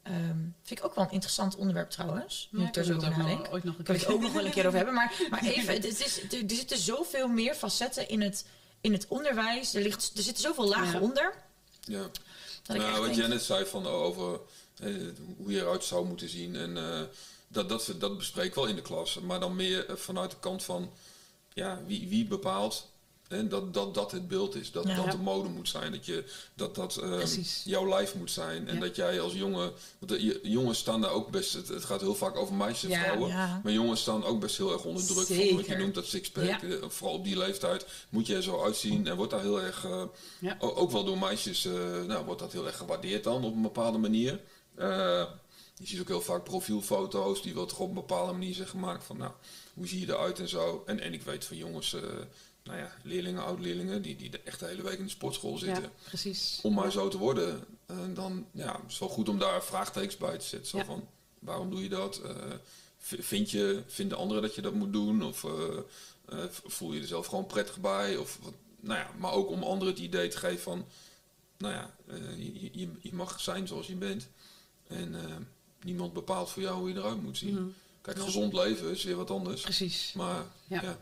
ehm, 0.07 0.37
vind 0.63 0.79
ik 0.79 0.85
ook 0.85 0.95
wel 0.95 1.03
een 1.03 1.11
interessant 1.11 1.55
onderwerp 1.55 1.89
trouwens. 1.89 2.47
Nu 2.51 2.61
Ja, 2.61 2.67
ik 2.67 2.75
er 2.75 2.81
ik 2.81 2.87
zo 2.87 2.95
over 2.95 3.09
nadenk. 3.17 3.47
ooit 3.51 3.63
nog 3.63 3.75
een 3.77 4.05
ook 4.07 4.21
nog 4.21 4.31
wel 4.33 4.45
een 4.45 4.51
keer 4.51 4.65
over 4.65 4.77
hebben. 4.77 4.95
Maar, 4.95 5.13
maar 5.29 5.43
even, 5.55 5.73
het 5.73 5.85
is, 5.99 6.21
er, 6.21 6.43
er 6.43 6.55
zitten 6.55 6.77
zoveel 6.77 7.27
meer 7.27 7.53
facetten 7.55 8.07
in 8.09 8.21
het, 8.21 8.45
in 8.81 8.91
het 8.93 9.05
onderwijs. 9.07 9.73
Er, 9.73 9.81
ligt, 9.81 10.11
er 10.17 10.23
zitten 10.23 10.43
zoveel 10.43 10.67
lagen 10.67 10.99
Ja. 10.99 11.05
onder. 11.05 11.33
Ja. 11.81 12.09
Nou, 12.67 12.91
wat 12.91 13.03
denk- 13.03 13.15
jij 13.15 13.27
net 13.27 13.41
zei 13.43 13.65
van, 13.65 13.87
oh, 13.87 13.93
over 13.93 14.39
eh, 14.79 14.93
hoe 15.37 15.51
je 15.51 15.59
eruit 15.59 15.83
zou 15.83 16.05
moeten 16.05 16.29
zien. 16.29 16.55
En 16.55 16.77
eh, 16.77 17.01
dat, 17.47 17.69
dat, 17.69 17.93
dat 17.99 18.17
bespreek 18.17 18.45
ik 18.45 18.55
wel 18.55 18.65
in 18.65 18.75
de 18.75 18.81
klas. 18.81 19.19
Maar 19.19 19.39
dan 19.39 19.55
meer 19.55 19.89
eh, 19.89 19.95
vanuit 19.95 20.31
de 20.31 20.37
kant 20.39 20.63
van 20.63 20.91
ja, 21.53 21.79
wie, 21.85 22.07
wie 22.07 22.25
bepaalt 22.25 22.89
hè, 23.27 23.47
dat, 23.47 23.73
dat 23.73 23.93
dat 23.93 24.11
het 24.11 24.27
beeld 24.27 24.55
is. 24.55 24.71
Dat 24.71 24.87
Ja. 24.87 24.95
dat 24.95 25.11
de 25.11 25.17
mode 25.17 25.49
moet 25.49 25.69
zijn. 25.69 25.91
Dat 25.91 26.05
je, 26.05 26.23
dat, 26.55 26.75
dat 26.75 26.97
eh, 26.97 27.19
jouw 27.63 27.87
lijf 27.89 28.15
moet 28.15 28.31
zijn. 28.31 28.67
En 28.67 28.73
Ja. 28.75 28.79
dat 28.81 28.95
jij 28.95 29.21
als 29.21 29.33
jongen... 29.33 29.71
Want 29.99 30.11
de, 30.11 30.25
je- 30.25 30.39
jongens 30.43 30.79
staan 30.79 31.01
daar 31.01 31.11
ook 31.11 31.29
best... 31.31 31.53
Het, 31.53 31.67
het 31.67 31.83
gaat 31.85 32.01
heel 32.01 32.15
vaak 32.15 32.35
over 32.35 32.53
meisjes 32.55 32.83
en 32.91 32.99
Ja, 32.99 33.03
vrouwen. 33.03 33.29
Maar 33.63 33.71
jongens 33.71 34.01
staan 34.01 34.23
ook 34.23 34.39
best 34.39 34.57
heel 34.57 34.71
erg 34.71 34.83
onder 34.85 35.05
druk. 35.05 35.25
Van, 35.27 35.55
wat 35.55 35.65
je 35.65 35.75
noemt 35.77 35.95
dat 35.95 36.05
sixpack. 36.05 36.61
Eh, 36.61 36.75
Vooral 36.87 37.15
op 37.15 37.23
die 37.23 37.37
leeftijd 37.37 37.85
moet 38.09 38.27
je 38.27 38.35
er 38.35 38.43
zo 38.43 38.63
uitzien. 38.63 39.07
En 39.07 39.15
wordt 39.15 39.31
daar 39.31 39.41
heel 39.41 39.61
erg... 39.61 39.85
eh, 39.85 40.03
Ook 40.59 40.91
wel 40.91 41.03
door 41.03 41.17
meisjes 41.17 41.65
eh, 41.65 41.73
nou, 42.07 42.25
wordt 42.25 42.39
dat 42.41 42.51
heel 42.51 42.65
erg 42.65 42.77
gewaardeerd 42.77 43.23
dan 43.23 43.43
op 43.43 43.53
een 43.55 43.61
bepaalde 43.61 43.97
manier. 43.97 44.39
Eh, 44.75 45.23
je 45.79 45.87
ziet 45.87 45.99
ook 45.99 46.07
heel 46.07 46.21
vaak 46.21 46.43
profielfoto's 46.43 47.41
die 47.41 47.53
toch 47.53 47.79
op 47.79 47.87
een 47.89 47.93
bepaalde 47.93 48.31
manier 48.31 48.53
zijn 48.53 48.67
gemaakt 48.67 49.03
van 49.03 49.17
nou, 49.17 49.31
hoe 49.73 49.87
zie 49.87 49.99
je 49.99 50.05
eruit 50.13 50.39
en 50.39 50.47
zo. 50.49 50.83
En, 50.85 50.99
en 50.99 51.13
ik 51.13 51.21
weet 51.21 51.45
van 51.45 51.57
jongens, 51.57 51.93
eh, 51.93 52.01
nou 52.67 52.79
ja, 52.79 52.91
leerlingen, 53.03 53.43
oud-leerlingen, 53.43 54.01
die, 54.01 54.15
die 54.15 54.29
de 54.29 54.39
echt 54.39 54.59
de 54.59 54.65
hele 54.65 54.81
week 54.81 54.97
in 54.97 55.03
de 55.03 55.09
sportschool 55.09 55.57
zitten. 55.57 55.83
Ja, 55.83 55.89
precies. 56.07 56.59
Om 56.63 56.73
maar 56.73 56.91
zo 56.91 57.07
te 57.07 57.17
worden, 57.17 57.65
eh, 57.85 57.97
dan 58.13 58.45
ja, 58.51 58.75
is 58.75 58.91
het 58.91 58.99
wel 58.99 59.09
goed 59.09 59.29
om 59.29 59.39
daar 59.39 59.63
vraagtekens 59.63 60.17
bij 60.17 60.37
te 60.37 60.45
zetten. 60.45 60.69
Zo 60.69 60.77
Ja. 60.77 60.85
van, 60.85 61.07
waarom 61.39 61.69
doe 61.69 61.83
je 61.83 61.89
dat? 61.89 62.21
Eh, 62.21 62.35
vind 62.99 63.51
je, 63.51 63.83
vinden 63.87 64.17
anderen 64.17 64.41
dat 64.43 64.55
je 64.55 64.61
dat 64.61 64.73
moet 64.73 64.93
doen? 64.93 65.23
Of 65.23 65.43
eh, 65.43 66.43
voel 66.49 66.93
je 66.93 67.01
er 67.01 67.07
zelf 67.07 67.25
gewoon 67.25 67.45
prettig 67.45 67.79
bij? 67.79 68.17
Of, 68.17 68.39
wat- 68.41 68.53
nou 68.79 68.99
ja, 68.99 69.09
maar 69.17 69.31
ook 69.31 69.49
om 69.49 69.63
anderen 69.63 69.93
het 69.93 70.03
idee 70.03 70.27
te 70.27 70.37
geven 70.37 70.61
van, 70.61 70.85
nou 71.57 71.73
ja, 71.73 71.95
je, 72.37 72.69
je, 72.79 72.89
je 72.99 73.13
mag 73.13 73.39
zijn 73.41 73.67
zoals 73.67 73.87
je 73.87 73.95
bent. 73.95 74.27
En 74.87 75.15
niemand 75.83 76.13
bepaalt 76.13 76.49
voor 76.49 76.61
jou 76.61 76.77
hoe 76.79 76.89
je 76.89 76.95
eruit 76.95 77.21
moet 77.21 77.37
zien. 77.37 77.53
Mhm. 77.53 77.67
Kijk, 78.01 78.19
gezond 78.19 78.53
leven 78.53 78.89
is 78.91 79.03
weer 79.03 79.15
wat 79.15 79.31
anders. 79.31 79.61
Precies. 79.61 80.13
Maar 80.13 80.45
Ja. 80.67 80.81
ja, 80.81 80.97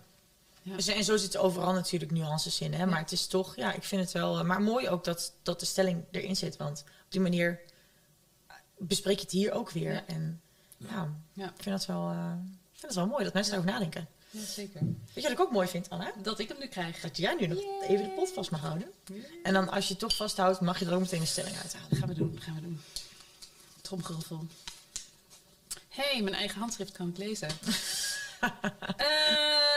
Ja. 0.66 0.76
Dus- 0.76 0.88
En 0.88 1.04
zo 1.04 1.18
zitten 1.18 1.42
overal 1.42 1.74
natuurlijk 1.74 2.12
nuances 2.12 2.60
in. 2.62 2.74
Hè? 2.74 2.86
Maar 2.86 3.00
het 3.00 3.12
is 3.12 3.28
toch, 3.28 3.56
ja, 3.56 3.74
ik 3.74 3.84
vind 3.84 4.02
het 4.02 4.12
wel. 4.12 4.38
eh, 4.40 4.44
Maar 4.46 4.62
mooi 4.62 4.90
ook 4.90 5.04
dat, 5.04 5.34
dat 5.44 5.60
de 5.60 5.66
stelling 5.66 6.04
erin 6.12 6.36
zit. 6.36 6.58
Want 6.58 6.80
op 6.88 7.06
die 7.12 7.22
manier 7.22 7.60
bespreek 8.78 9.16
je 9.16 9.22
het 9.22 9.32
hier 9.32 9.52
ook 9.52 9.72
weer. 9.72 9.92
Ja. 9.94 10.04
En 10.08 10.42
ja, 11.34 11.46
ik 11.58 11.64
vind 11.64 11.78
dat 11.78 11.86
wel, 11.86 12.10
eh, 12.10 12.32
ik 12.74 12.80
vind 12.80 12.82
het 12.82 12.96
wel 12.96 13.08
mooi 13.08 13.24
dat 13.24 13.34
mensen 13.34 13.52
daarover 13.54 13.74
nadenken. 13.80 14.08
Ja, 14.30 14.42
zeker. 14.46 14.82
Weet 14.82 14.96
je 15.14 15.22
wat 15.22 15.32
ik 15.32 15.40
ook 15.40 15.52
mooi 15.52 15.68
vind, 15.68 15.90
Anna? 15.90 16.12
Dat 16.22 16.40
ik 16.40 16.48
hem 16.48 16.58
nu 16.60 16.68
krijg. 16.68 17.00
Dat 17.02 17.18
jij 17.18 17.36
nu 17.40 17.48
nog 17.48 17.60
even 17.82 18.04
de 18.06 18.12
pot 18.16 18.30
vast 18.34 18.52
mag 18.52 18.62
houden. 18.62 18.92
En 19.44 19.54
dan 19.54 19.70
als 19.70 19.84
je 19.86 19.90
het 19.90 20.00
toch 20.00 20.16
vasthoudt, 20.16 20.62
mag 20.62 20.80
je 20.80 20.86
er 20.86 20.94
ook 20.94 21.00
meteen 21.00 21.22
een 21.22 21.28
stelling 21.28 21.56
uithalen. 21.58 21.98
Gaan 21.98 22.08
we 22.08 22.14
doen, 22.14 22.38
gaan 22.42 22.56
we 22.56 22.62
doen. 22.62 22.82
Tromgeroffel. 23.82 24.46
Hé, 25.90 26.04
hey, 26.12 26.22
mijn 26.22 26.36
eigen 26.36 26.60
handschrift 26.60 26.92
kan 26.92 27.08
ik 27.10 27.18
lezen. 27.18 27.50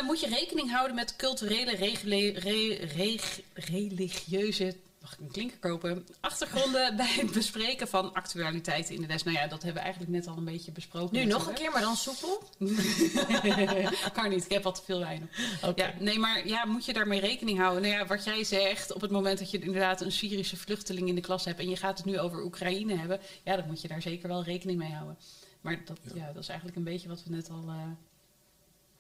Eh, 0.00 0.06
moet 0.06 0.20
je 0.20 0.28
rekening 0.28 0.70
houden 0.70 0.94
met 0.96 1.16
culturele, 1.16 1.74
regule- 1.76 2.30
re- 2.38 2.74
reg- 2.96 3.40
religieuze 3.54 4.76
mag 5.00 5.12
ik 5.12 5.18
een 5.20 5.30
klinker 5.30 5.58
kopen? 5.58 6.06
Achtergronden 6.20 6.96
bij 6.96 7.06
het 7.14 7.32
bespreken 7.32 7.88
van 7.88 8.14
actualiteiten 8.14 8.94
in 8.94 9.00
de 9.00 9.06
les. 9.06 9.22
Nou 9.22 9.36
ja, 9.36 9.42
dat 9.46 9.62
hebben 9.62 9.74
we 9.82 9.88
eigenlijk 9.88 10.10
net 10.12 10.26
al 10.26 10.36
een 10.36 10.44
beetje 10.44 10.72
besproken. 10.72 11.16
Nu 11.18 11.24
nog 11.24 11.46
een 11.46 11.54
keer, 11.54 11.70
maar 11.70 11.80
dan 11.80 11.96
soepel. 11.96 12.42
kan 14.12 14.28
niet, 14.28 14.44
ik 14.44 14.50
heb 14.52 14.62
wat 14.62 14.74
te 14.74 14.82
veel 14.84 14.98
wijn. 14.98 15.22
op. 15.62 15.68
Oké. 15.70 15.82
Ja, 15.82 15.92
nee, 15.98 16.18
maar 16.18 16.46
ja, 16.46 16.64
moet 16.64 16.84
je 16.84 16.92
daarmee 16.92 17.20
rekening 17.20 17.58
houden? 17.58 17.82
Nou 17.82 17.94
ja, 17.94 18.06
wat 18.06 18.24
jij 18.24 18.44
zegt, 18.44 18.92
op 18.92 19.00
het 19.00 19.10
moment 19.10 19.38
dat 19.38 19.50
je 19.50 19.58
inderdaad 19.58 20.00
een 20.00 20.12
Syrische 20.12 20.56
vluchteling 20.56 21.08
in 21.08 21.14
de 21.14 21.20
klas 21.20 21.44
hebt 21.44 21.58
en 21.58 21.68
je 21.68 21.76
gaat 21.76 21.96
het 21.98 22.06
nu 22.06 22.18
over 22.18 22.42
Oekraïne 22.44 22.96
hebben, 22.96 23.20
ja, 23.44 23.56
dan 23.56 23.66
moet 23.66 23.80
je 23.80 23.88
daar 23.88 24.02
zeker 24.02 24.28
wel 24.28 24.42
rekening 24.44 24.78
mee 24.78 24.92
houden. 24.92 25.18
Maar 25.60 25.80
dat, 25.84 25.98
ja. 26.14 26.26
dat 26.32 26.42
is 26.42 26.48
eigenlijk 26.48 26.78
een 26.78 26.84
beetje 26.84 27.08
wat 27.08 27.22
we 27.24 27.30
net 27.34 27.50
al. 27.50 27.64
eh, 27.68 27.74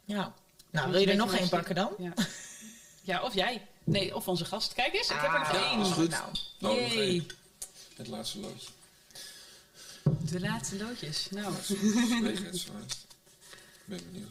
Ja. 0.04 0.34
Nou, 0.70 0.90
wil 0.90 1.00
je 1.00 1.06
er 1.10 1.16
nog 1.16 1.34
één 1.34 1.48
pakken 1.48 1.74
dan? 1.74 1.94
Ja. 1.98 2.12
ja, 3.10 3.22
of 3.22 3.34
jij. 3.34 3.66
Nee, 3.84 4.14
of 4.14 4.28
onze 4.28 4.44
gast. 4.44 4.74
Kijk 4.74 4.94
eens, 4.94 5.10
ik 5.10 5.16
heb 5.20 5.32
er 5.32 5.38
nog 5.38 5.48
Ah, 5.54 5.70
één. 5.72 5.80
is 5.80 5.88
goed. 5.92 6.10
Nou, 6.10 6.24
Oh, 6.30 6.32
nog 6.58 6.74
Yay. 6.76 6.98
één. 6.98 7.26
Het 7.96 8.06
laatste 8.06 8.38
loodje. 8.38 8.68
De 10.20 10.40
laatste 10.40 10.76
loodjes. 10.76 11.26
Nou, 11.30 11.54
Weeg 12.22 12.44
het 12.44 12.58
zwaarst. 12.58 13.06
Ik 13.50 13.84
ben 13.84 14.00
benieuwd. 14.12 14.28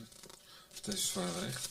Of 0.71 0.79
deze 0.81 0.97
zwaar 1.07 1.39
weegt. 1.41 1.69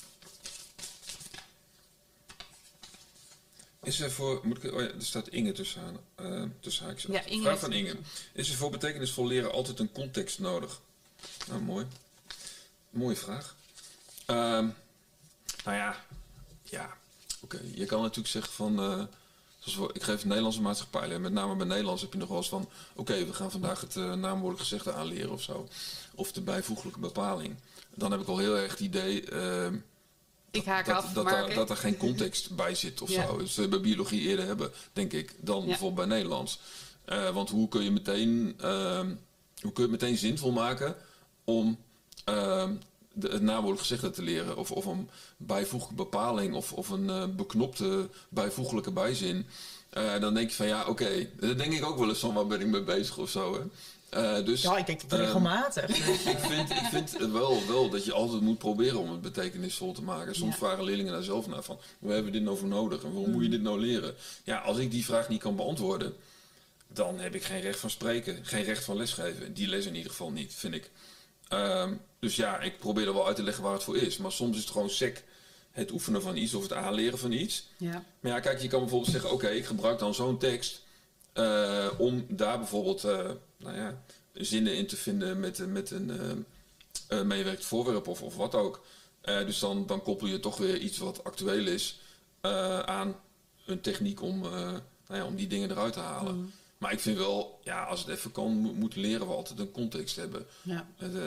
Is 3.83 4.01
er 4.01 4.11
voor, 4.13 4.41
moet 4.43 4.65
ik, 4.65 4.73
oh 4.73 4.81
ja, 4.81 4.87
er 4.87 4.95
staat 5.05 5.29
Inge 5.29 5.53
tussen, 5.53 5.83
aan, 5.83 5.99
eh 6.15 6.43
tussen 6.61 6.85
haakjes. 6.87 7.13
Ja, 7.15 7.25
Inge 7.25 7.43
Vraag 7.43 7.59
van 7.59 7.71
het 7.71 7.79
Inge. 7.79 7.97
Is 8.33 8.51
er 8.51 8.57
voor 8.57 8.71
betekenisvol 8.71 9.27
leren 9.27 9.53
altijd 9.53 9.79
een 9.79 9.93
context 9.93 10.39
nodig? 10.39 10.81
Nou, 11.49 11.61
mooi. 11.61 11.87
Mooie 12.91 13.17
vraag. 13.17 13.55
Ehm, 14.27 14.67
nou 15.65 15.77
ja, 15.77 16.05
ja. 16.63 16.97
Oké, 17.41 17.61
je 17.75 17.87
kan 17.87 18.01
natuurlijk 18.01 18.29
zeggen 18.29 18.53
van, 18.53 18.79
eh, 18.81 19.03
zoals 19.59 19.79
we- 19.79 19.91
ik 19.99 20.03
geef 20.03 20.25
Nederlandse 20.25 20.61
maatschappij, 20.63 21.11
en 21.11 21.21
met 21.21 21.33
name 21.33 21.57
bij 21.57 21.67
Nederlands 21.67 22.03
heb 22.03 22.13
je 22.13 22.19
nog 22.19 22.29
wel 22.29 22.37
eens 22.37 22.49
van, 22.49 22.69
oké, 22.95 23.25
we 23.27 23.33
gaan 23.35 23.51
vandaag 23.51 23.81
het 23.81 23.97
eh, 23.97 24.13
naamwoordelijk 24.13 24.59
gezegde 24.61 24.93
aanleren 24.93 25.31
of 25.33 25.43
zo. 25.43 25.69
Of 26.15 26.33
de 26.33 26.41
bijvoeglijke 26.41 26.99
bepaling. 26.99 27.55
Dan 27.95 28.11
heb 28.11 28.21
ik 28.21 28.29
al 28.29 28.39
heel 28.39 28.57
erg 28.57 28.71
het 28.71 28.81
idee, 28.81 29.25
ehm, 29.31 29.77
ik 30.51 30.65
haak 30.65 30.87
dat, 30.87 30.97
af. 30.97 31.13
dat, 31.13 31.25
maar 31.25 31.33
daar, 31.47 31.55
dat 31.55 31.71
er 31.71 31.77
geen 31.77 31.97
context 31.97 32.51
bij 32.57 32.75
zit 32.75 33.03
of 33.03 33.11
Ja. 33.11 33.27
zo. 33.27 33.37
Dus 33.39 33.55
we 33.55 33.69
bij 33.69 33.81
biologie 33.81 34.21
eerder 34.21 34.47
hebben, 34.47 34.73
denk 34.93 35.13
ik, 35.13 35.35
dan 35.41 35.61
Ja. 35.61 35.67
bijvoorbeeld 35.67 36.09
bij 36.09 36.17
Nederlands. 36.17 36.59
Eh, 37.05 37.31
want 37.31 37.51
hoe 37.51 37.69
kun 37.69 37.83
je 37.85 37.91
meteen, 37.91 38.55
ehm, 38.61 39.07
hoe 39.61 39.73
kun 39.73 39.85
je 39.85 39.91
het 39.91 40.01
meteen 40.01 40.17
zinvol 40.19 40.53
maken 40.53 40.97
om 41.45 41.79
het 43.21 43.43
naamwoordelijk 43.43 43.81
gezegde 43.81 44.11
te 44.11 44.23
leren? 44.23 44.57
Of, 44.57 44.71
of 44.71 44.85
een 44.85 45.09
bijvoeglijke 45.37 45.95
bepaling 45.95 46.55
of, 46.55 46.73
of 46.73 46.89
een 46.89 47.11
eh, 47.11 47.25
beknopte 47.37 48.09
bijvoeglijke 48.29 48.91
bijzin. 48.91 49.47
Eh, 49.91 50.21
dan 50.21 50.35
denk 50.35 50.49
je 50.49 50.57
van 50.57 50.67
ja, 50.67 50.87
oké, 50.87 51.29
dat 51.41 51.59
denk 51.59 51.73
ik 51.73 51.85
ook 51.85 51.99
wel 51.99 52.09
eens 52.09 52.19
van 52.19 52.35
waar 52.35 52.47
ben 52.47 52.61
ik 52.61 52.67
mee 52.67 52.83
bezig 52.83 53.19
of 53.19 53.31
zo. 53.31 53.55
Hè? 53.55 53.61
Eh, 54.09 54.45
dus, 54.45 54.63
ja, 54.63 54.77
ik 54.77 54.87
denk 54.87 55.01
dat 55.01 55.13
ehm, 55.13 55.21
regelmatig. 55.21 55.89
ik 56.35 56.39
vind, 56.39 56.71
ik 56.71 56.87
vind 56.91 57.33
wel, 57.33 57.67
wel 57.67 57.91
dat 57.91 58.05
je 58.05 58.13
altijd 58.13 58.41
moet 58.41 58.59
proberen 58.59 58.99
om 58.99 59.11
het 59.11 59.21
betekenisvol 59.21 59.93
te 59.93 60.03
maken. 60.03 60.35
Soms 60.35 60.53
Ja. 60.53 60.59
vragen 60.59 60.85
leerlingen 60.85 61.13
daar 61.13 61.23
zelf 61.23 61.47
naar 61.47 61.63
van, 61.63 61.79
hoe 61.99 62.13
hebben 62.13 62.33
we 62.33 62.39
dit 62.39 62.47
nou 62.47 62.59
voor 62.59 62.69
nodig 62.69 63.03
en 63.03 63.13
waarom 63.13 63.31
moet 63.31 63.43
je 63.43 63.49
dit 63.49 63.63
nou 63.63 63.81
leren? 63.81 64.15
Ja, 64.45 64.59
als 64.59 64.79
ik 64.79 64.91
die 64.91 65.05
vraag 65.05 65.29
niet 65.29 65.41
kan 65.41 65.57
beantwoorden, 65.57 66.15
dan 66.89 67.19
heb 67.19 67.35
ik 67.35 67.45
geen 67.45 67.61
recht 67.61 67.79
van 67.79 67.91
spreken, 67.91 68.39
geen 68.43 68.65
recht 68.65 68.85
van 68.85 68.97
lesgeven. 68.97 69.55
Die 69.55 69.69
les 69.69 69.87
in 69.87 69.95
ieder 69.95 70.11
geval 70.11 70.31
niet, 70.31 70.55
vind 70.55 70.75
ik. 70.75 70.91
Ehm, 71.49 71.95
dus 72.19 72.37
ja, 72.37 72.61
ik 72.61 72.79
probeer 72.79 73.07
er 73.07 73.15
wel 73.15 73.27
uit 73.27 73.37
te 73.37 73.43
leggen 73.43 73.63
waar 73.63 73.73
het 73.73 73.83
voor 73.83 73.97
is. 73.97 74.17
Maar 74.17 74.33
soms 74.33 74.57
is 74.57 74.63
het 74.63 74.71
gewoon 74.73 74.91
sec 74.91 75.25
het 75.71 75.91
oefenen 75.91 76.23
van 76.23 76.37
iets 76.37 76.55
of 76.55 76.63
het 76.63 76.73
aanleren 76.73 77.19
van 77.19 77.33
iets. 77.33 77.69
Ja. 77.77 78.05
Maar 78.21 78.33
ja, 78.33 78.41
kijk, 78.41 78.61
je 78.61 78.69
kan 78.69 78.81
bijvoorbeeld 78.81 79.11
zeggen, 79.13 79.31
oké, 79.33 79.49
ik 79.49 79.65
gebruik 79.65 79.99
dan 79.99 80.15
zo'n 80.15 80.39
tekst 80.39 80.83
eh, 81.33 81.89
om 81.99 82.27
daar 82.29 82.59
bijvoorbeeld, 82.59 83.05
eh, 83.05 83.31
nou 83.57 83.77
ja, 83.77 84.03
zinnen 84.33 84.77
in 84.77 84.87
te 84.87 84.97
vinden 84.97 85.41
met, 85.41 85.59
een- 85.59 85.73
met 85.73 85.91
een 85.91 86.11
eh, 86.11 87.19
eh, 87.19 87.25
meewerkt 87.25 87.65
voorwerp 87.65 88.09
of, 88.09 88.23
of 88.23 88.37
wat 88.37 88.55
ook. 88.55 88.85
Eh, 89.21 89.39
dus 89.47 89.59
dan, 89.59 89.87
dan 89.87 90.03
koppel 90.03 90.27
je 90.27 90.41
toch 90.41 90.57
weer 90.57 90.77
iets 90.79 90.99
wat 90.99 91.25
actueel 91.25 91.67
is 91.67 92.01
eh, 92.41 92.79
aan 92.81 93.17
een 93.67 93.81
techniek 93.81 94.23
om, 94.23 94.45
eh, 94.45 94.51
nou 94.51 95.21
ja, 95.21 95.25
om 95.25 95.37
die 95.37 95.47
dingen 95.47 95.71
eruit 95.71 95.93
te 95.93 96.01
halen. 96.01 96.53
Maar 96.79 96.93
ik 96.93 97.01
vind 97.01 97.19
wel, 97.19 97.61
ja, 97.63 97.85
als 97.85 98.01
het 98.01 98.09
even 98.09 98.33
kan, 98.33 98.53
mo- 98.53 98.73
moeten 98.73 99.01
leren 99.01 99.27
we 99.27 99.33
altijd 99.33 99.59
een 99.59 99.71
context 99.71 100.17
hebben. 100.17 100.47
Ja. 100.63 100.87
Het, 100.97 101.15
eh, 101.15 101.21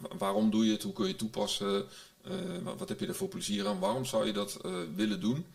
wa- 0.00 0.16
waarom 0.18 0.50
doe 0.50 0.66
je 0.66 0.72
het? 0.72 0.82
Hoe 0.82 0.92
kun 0.92 1.04
je 1.04 1.10
het 1.10 1.18
toepassen? 1.18 1.86
Eh, 2.24 2.32
wa- 2.62 2.76
wat 2.76 2.88
heb 2.88 3.00
je 3.00 3.06
er 3.06 3.14
voor 3.14 3.28
plezier 3.28 3.66
aan? 3.66 3.78
Waarom 3.78 4.04
zou 4.04 4.26
je 4.26 4.32
dat 4.32 4.54
eh, 4.64 4.72
willen 4.94 5.20
doen? 5.20 5.46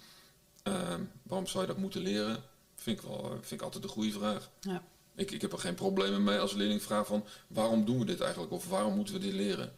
Waarom 1.24 1.48
zou 1.48 1.62
je 1.64 1.68
dat 1.68 1.78
moeten 1.78 2.02
leren? 2.02 2.44
Vind 2.76 2.98
ik, 3.02 3.08
wel, 3.08 3.30
vind 3.42 3.52
ik 3.52 3.62
altijd 3.62 3.84
een 3.84 3.90
goede 3.90 4.12
vraag. 4.12 4.50
Ja. 4.60 4.84
Ik, 5.16 5.32
ik 5.32 5.42
heb 5.42 5.52
er 5.52 5.60
geen 5.60 5.76
problemen 5.76 6.24
mee 6.24 6.40
als 6.40 6.54
leerling 6.54 6.84
vraagt 6.84 7.08
van 7.08 7.26
waarom 7.48 7.86
doen 7.86 8.00
we 8.00 8.06
dit 8.06 8.22
eigenlijk? 8.22 8.52
Of 8.52 8.68
waarom 8.68 8.94
moeten 8.96 9.14
we 9.14 9.20
dit 9.20 9.34
leren? 9.34 9.74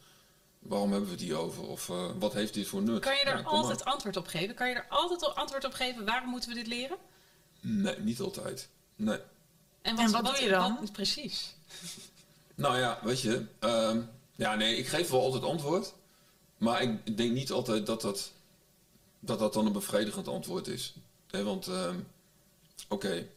Waarom 0.60 0.90
hebben 0.90 1.08
we 1.10 1.16
het 1.16 1.24
hier 1.24 1.36
over? 1.38 1.64
Of 1.68 1.90
eh, 1.90 2.10
wat 2.20 2.34
heeft 2.34 2.54
dit 2.54 2.68
voor 2.68 2.82
nut? 2.82 3.00
Kan 3.02 3.14
je 3.16 3.22
Ja, 3.26 3.32
er 3.32 3.44
maar. 3.44 3.52
altijd 3.52 3.86
antwoord 3.86 4.18
op 4.18 4.28
geven? 4.28 4.56
Kan 4.56 4.70
je 4.70 4.76
er 4.76 4.86
altijd 4.90 5.24
al 5.24 5.34
antwoord 5.34 5.66
op 5.66 5.74
geven? 5.74 6.06
Waarom 6.06 6.30
moeten 6.30 6.50
we 6.50 6.56
dit 6.56 6.68
leren? 6.68 6.98
Nee, 7.60 8.00
niet 8.00 8.20
altijd. 8.20 8.70
Nee. 8.96 9.20
En 9.84 10.12
wat 10.12 10.26
doe 10.26 10.42
je 10.44 10.50
dan? 10.50 10.78
wat- 10.80 10.92
precies. 10.92 11.56
Nou 12.56 12.78
ja, 12.80 13.00
weet 13.04 13.22
je. 13.22 13.46
ehm, 13.60 14.02
ja, 14.36 14.56
nee, 14.56 14.76
ik 14.78 14.88
geef 14.88 15.10
wel 15.10 15.22
altijd 15.22 15.44
antwoord. 15.44 15.94
Maar 16.58 16.82
ik 16.82 17.18
denk 17.18 17.32
niet 17.32 17.52
altijd 17.52 17.86
dat 17.86 18.02
dat, 18.02 18.32
dat, 19.20 19.40
dat 19.40 19.54
dan 19.54 19.66
een 19.66 19.72
bevredigend 19.72 20.28
antwoord 20.28 20.68
is. 20.68 20.94
Hè, 21.32 21.44
want, 21.44 21.68
ehm, 21.68 21.96
oké. 22.90 23.28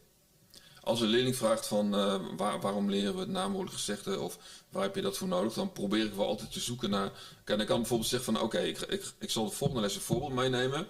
Als 0.82 1.00
een 1.00 1.06
leerling 1.08 1.36
vraagt 1.36 1.66
van 1.66 1.94
eh, 1.94 2.20
waar- 2.36 2.60
waarom 2.60 2.90
leren 2.90 3.14
we 3.14 3.20
het 3.20 3.28
naamwoordelijk 3.28 3.76
gezegde 3.78 4.20
of 4.20 4.38
waar 4.68 4.82
heb 4.82 4.94
je 4.94 5.02
dat 5.02 5.16
voor 5.16 5.28
nodig, 5.28 5.52
dan 5.52 5.72
probeer 5.72 6.04
ik 6.04 6.14
wel 6.14 6.26
altijd 6.26 6.52
te 6.52 6.60
zoeken 6.60 6.90
naar. 6.90 7.10
Kijk, 7.44 7.58
dan 7.58 7.66
kan 7.66 7.76
ik 7.76 7.80
bijvoorbeeld 7.80 8.10
zeggen 8.10 8.34
van 8.34 8.42
oké, 8.42 8.58
ik, 8.58 8.78
ik, 8.80 9.04
ik 9.18 9.30
zal 9.30 9.44
de 9.44 9.50
volgende 9.50 9.82
les 9.82 9.94
een 9.94 10.00
voorbeeld 10.00 10.32
meenemen. 10.32 10.86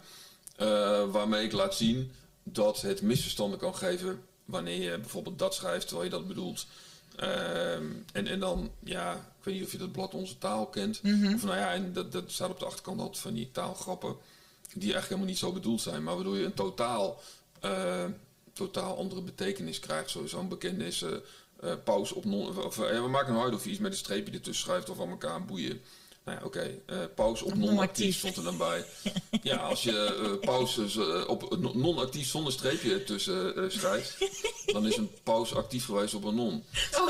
eh, 0.57 1.11
waarmee 1.11 1.45
ik 1.45 1.53
laat 1.53 1.75
zien 1.75 2.13
dat 2.43 2.81
het 2.81 3.03
misverstanden 3.03 3.59
kan 3.59 3.75
geven 3.77 4.23
wanneer 4.47 4.91
je 4.91 4.99
bijvoorbeeld 4.99 5.39
dat 5.39 5.55
schrijft 5.55 5.87
terwijl 5.87 6.09
je 6.11 6.17
dat 6.17 6.29
bedoelt. 6.29 6.67
Ehm, 7.17 7.85
en, 8.13 8.27
en 8.27 8.41
dan, 8.41 8.71
ja, 8.85 9.15
ik 9.15 9.45
weet 9.45 9.55
niet 9.55 9.65
of 9.65 9.73
je 9.73 9.79
dat 9.79 9.93
blad 9.93 10.15
Onze 10.15 10.39
Taal 10.39 10.67
kent. 10.67 11.01
Of 11.35 11.45
nou 11.45 11.57
ja, 11.57 11.73
en 11.73 11.93
dat, 11.93 12.13
dat 12.13 12.33
staat 12.33 12.51
op 12.51 12.59
de 12.59 12.67
achterkant 12.67 13.01
altijd 13.01 13.19
van 13.19 13.35
die 13.35 13.51
taalgrappen. 13.53 14.17
Die 14.73 14.93
eigenlijk 14.93 15.09
helemaal 15.09 15.29
niet 15.29 15.39
zo 15.39 15.53
bedoeld 15.53 15.81
zijn. 15.81 16.03
Maar 16.03 16.15
waardoor 16.15 16.37
je 16.37 16.45
een 16.45 16.55
totaal, 16.55 17.21
eh, 17.61 18.05
totaal 18.53 18.97
andere 18.97 19.23
betekenis 19.23 19.79
krijgt. 19.79 20.11
Sowieso 20.11 20.39
een 20.39 20.49
bekende 20.49 20.87
is 20.87 21.05
pauze 21.85 22.15
op 22.15 22.25
non... 22.25 22.65
Of, 22.65 22.79
eh, 22.79 23.01
we 23.03 23.09
maken 23.09 23.33
nou 23.33 23.45
uit 23.45 23.55
of 23.55 23.65
je 23.65 23.71
iets 23.71 23.79
met 23.79 23.93
een 23.93 23.99
streepje 23.99 24.33
ertussen 24.33 24.65
schrijft 24.65 24.91
of 24.91 25.01
aan 25.01 25.11
elkaar 25.11 25.45
boeien. 25.45 25.81
Nou 26.27 26.39
ja, 26.39 26.45
oké. 26.47 26.79
eh, 26.87 26.97
pauze 27.15 27.45
op 27.45 27.55
non-actief 27.55 28.19
stond 28.19 28.37
er 28.37 28.43
dan 28.43 28.57
bij. 28.57 28.85
Ja, 29.43 29.57
als 29.57 29.83
je 29.83 30.05
eh, 30.25 30.47
pauze 30.47 30.83
eh, 30.83 31.29
op 31.29 31.57
non- 31.59 31.81
non-actief 31.81 32.29
zonder 32.29 32.53
streepje 32.53 32.93
ertussen 32.93 33.57
eh, 33.57 33.63
schrijft, 33.69 34.17
dan 34.73 34.87
is 34.87 34.97
een 34.97 35.11
pauze 35.23 35.55
actief 35.55 35.85
geweest 35.85 36.15
op 36.15 36.25
een 36.25 36.35
non. 36.35 36.65
Oh, 36.95 37.03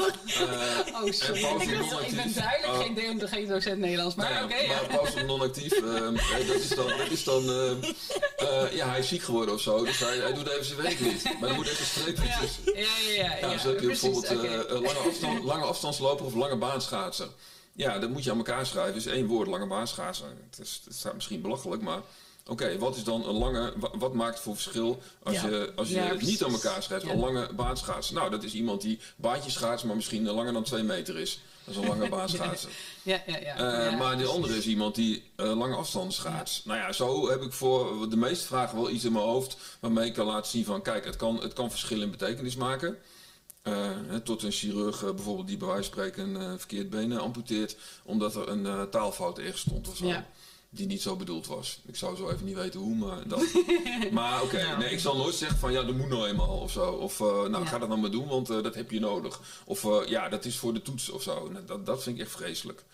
oh 1.03 1.11
sorry. 1.13 1.41
Ik 1.45 1.63
ik 2.07 2.15
ben 2.17 2.33
duidelijk 2.35 2.83
geen, 2.83 3.19
de- 3.19 3.29
geen 3.29 3.49
docent 3.49 3.79
Nederlands. 3.79 4.15
Maar 4.15 4.31
Nou 4.33 4.45
oké. 4.45 4.67
maar 4.67 4.83
ja. 4.91 4.97
pauze 4.97 5.21
op 5.21 5.27
non-actief, 5.27 5.73
dat 6.47 6.57
is 6.57 6.69
dan, 6.69 6.87
dat 6.99 7.11
is 7.11 7.25
dan 7.25 7.43
ja, 8.73 8.89
hij 8.89 8.99
is 8.99 9.09
ziek 9.09 9.23
geworden 9.23 9.55
of 9.55 9.61
zo, 9.61 9.85
dus 9.85 9.99
hij, 9.99 10.17
hij 10.17 10.33
doet 10.35 10.49
even 10.49 10.65
zijn 10.65 10.83
werk 10.83 11.01
niet. 11.01 11.23
Maar 11.25 11.49
dan 11.49 11.55
moet 11.57 11.67
even 11.67 11.79
een 11.81 11.87
streepje 11.87 12.25
Ja, 12.27 12.39
tussen. 12.41 12.63
ja, 12.75 12.87
ja. 13.15 13.37
ja, 13.37 13.49
heb 13.59 13.81
je 13.81 13.87
precies, 13.87 14.21
bijvoorbeeld 14.21 14.71
lange, 14.71 14.99
afstand, 15.09 15.45
lange 15.45 15.65
afstandsloper 15.65 16.25
of 16.27 16.35
lange 16.35 16.57
baanschaatser. 16.57 17.29
Ja, 17.77 17.99
dat 17.99 18.11
moet 18.11 18.25
je 18.25 18.31
aan 18.31 18.37
elkaar 18.37 18.67
schrijven. 18.67 18.95
Dus 18.95 19.07
één 19.07 19.27
woord, 19.27 19.49
lange 19.49 19.67
baanschaatser. 19.67 20.27
Het, 20.51 20.59
is, 20.67 20.81
het 20.85 20.95
staat 20.95 21.15
misschien 21.15 21.41
belachelijk, 21.41 21.83
maar... 21.83 22.01
Oké, 22.49 22.79
wat 22.79 22.97
is 22.97 23.05
dan 23.05 23.29
een 23.29 23.35
lange... 23.35 23.73
wa- 23.77 23.91
Wat 23.99 24.15
maakt 24.15 24.35
het 24.35 24.43
voor 24.43 24.55
verschil 24.55 25.03
als 25.23 25.35
Ja. 25.35 25.49
je, 25.49 25.73
als 25.77 25.89
je 25.89 25.95
Ja, 25.95 26.03
het 26.07 26.21
niet 26.23 26.45
aan 26.45 26.53
elkaar 26.53 26.83
schrijft? 26.83 27.05
Ja. 27.07 27.13
Een 27.13 27.19
lange 27.19 27.49
baanschaatser. 27.55 28.15
Nou, 28.15 28.31
dat 28.31 28.43
is 28.43 28.55
iemand 28.55 28.81
die 28.81 28.99
baantjes 29.17 29.53
schaatsen, 29.53 29.87
maar 29.87 29.97
misschien 29.97 30.25
langer 30.29 30.53
dan 30.53 30.63
twee 30.63 30.83
meter 30.83 31.19
is. 31.19 31.41
Dat 31.65 31.75
is 31.75 31.81
een 31.81 31.89
lange 31.89 32.09
baanschaatser. 32.17 32.71
Ja, 33.03 33.23
ja, 33.27 33.39
ja. 33.39 33.57
Eh, 33.89 33.99
maar 33.99 34.19
de 34.19 34.27
andere 34.27 34.57
is 34.57 34.67
iemand 34.67 34.95
die 34.95 35.31
eh, 35.37 35.57
lange 35.59 35.77
afstanden 35.77 36.13
schaats. 36.13 36.63
Nou 36.65 36.79
ja, 36.79 36.93
zo 36.93 37.29
heb 37.31 37.43
ik 37.43 37.53
voor 37.53 38.11
de 38.11 38.17
meeste 38.17 38.47
vragen 38.47 38.77
wel 38.77 38.91
iets 38.91 39.05
in 39.05 39.13
mijn 39.13 39.25
hoofd 39.25 39.57
waarmee 39.81 40.07
ik 40.07 40.15
kan 40.15 40.27
laten 40.27 40.51
zien 40.51 40.65
van 40.65 40.83
kijk, 40.83 41.05
het 41.05 41.17
kan, 41.17 41.41
het 41.43 41.53
kan 41.53 41.71
verschil 41.71 42.01
in 42.03 42.11
betekenis 42.11 42.57
maken. 42.57 42.99
Eh, 43.67 44.17
tot 44.25 44.43
een 44.43 44.51
chirurg 44.53 45.03
eh, 45.05 45.11
bijvoorbeeld 45.15 45.47
die 45.49 45.57
bij 45.57 45.69
wijze 45.69 45.83
van 45.83 45.93
spreken 45.93 46.35
een 46.35 46.41
eh, 46.53 46.59
verkeerd 46.59 46.91
been 46.91 47.19
amputeert 47.19 47.77
omdat 48.05 48.35
er 48.35 48.49
een 48.49 48.91
taalfout 48.91 49.39
ergens 49.39 49.61
stond 49.61 49.89
of 49.89 49.97
zo. 49.97 50.07
Ja. 50.07 50.27
Die 50.71 50.87
niet 50.87 51.03
zo 51.03 51.17
bedoeld 51.17 51.47
was. 51.47 51.81
Ik 51.87 51.97
zou 51.97 52.17
zo 52.17 52.31
even 52.31 52.45
niet 52.47 52.55
weten 52.55 52.81
hoe, 52.81 52.95
maar 52.95 53.29
dat. 53.29 53.43
maar 54.13 54.43
oké, 54.43 54.63
Nou. 54.63 54.79
nee, 54.79 54.91
ik 54.91 54.99
zal 54.99 55.17
nooit 55.17 55.35
zeggen 55.35 55.59
van 55.59 55.73
ja, 55.73 55.83
dat 55.83 55.95
moet 55.95 56.09
nou 56.09 56.29
eenmaal 56.29 56.59
of 56.59 56.71
zo. 56.71 56.91
Of 56.91 57.19
nou, 57.19 57.51
Ja. 57.59 57.65
ga 57.65 57.79
dat 57.79 57.89
dan 57.89 58.01
maar 58.01 58.11
doen, 58.11 58.27
want 58.27 58.47
dat 58.47 58.75
heb 58.75 58.91
je 58.91 59.01
nodig. 59.01 59.41
Of 59.65 60.09
ja, 60.09 60.29
dat 60.29 60.45
is 60.45 60.57
voor 60.59 60.75
de 60.75 60.83
toets 60.83 61.09
of 61.11 61.23
zo. 61.23 61.49
Nou, 61.49 61.65
Dat, 61.65 61.87
dat 61.87 62.03
vind 62.03 62.17
ik 62.17 62.23
echt 62.23 62.33
vreselijk. 62.33 62.85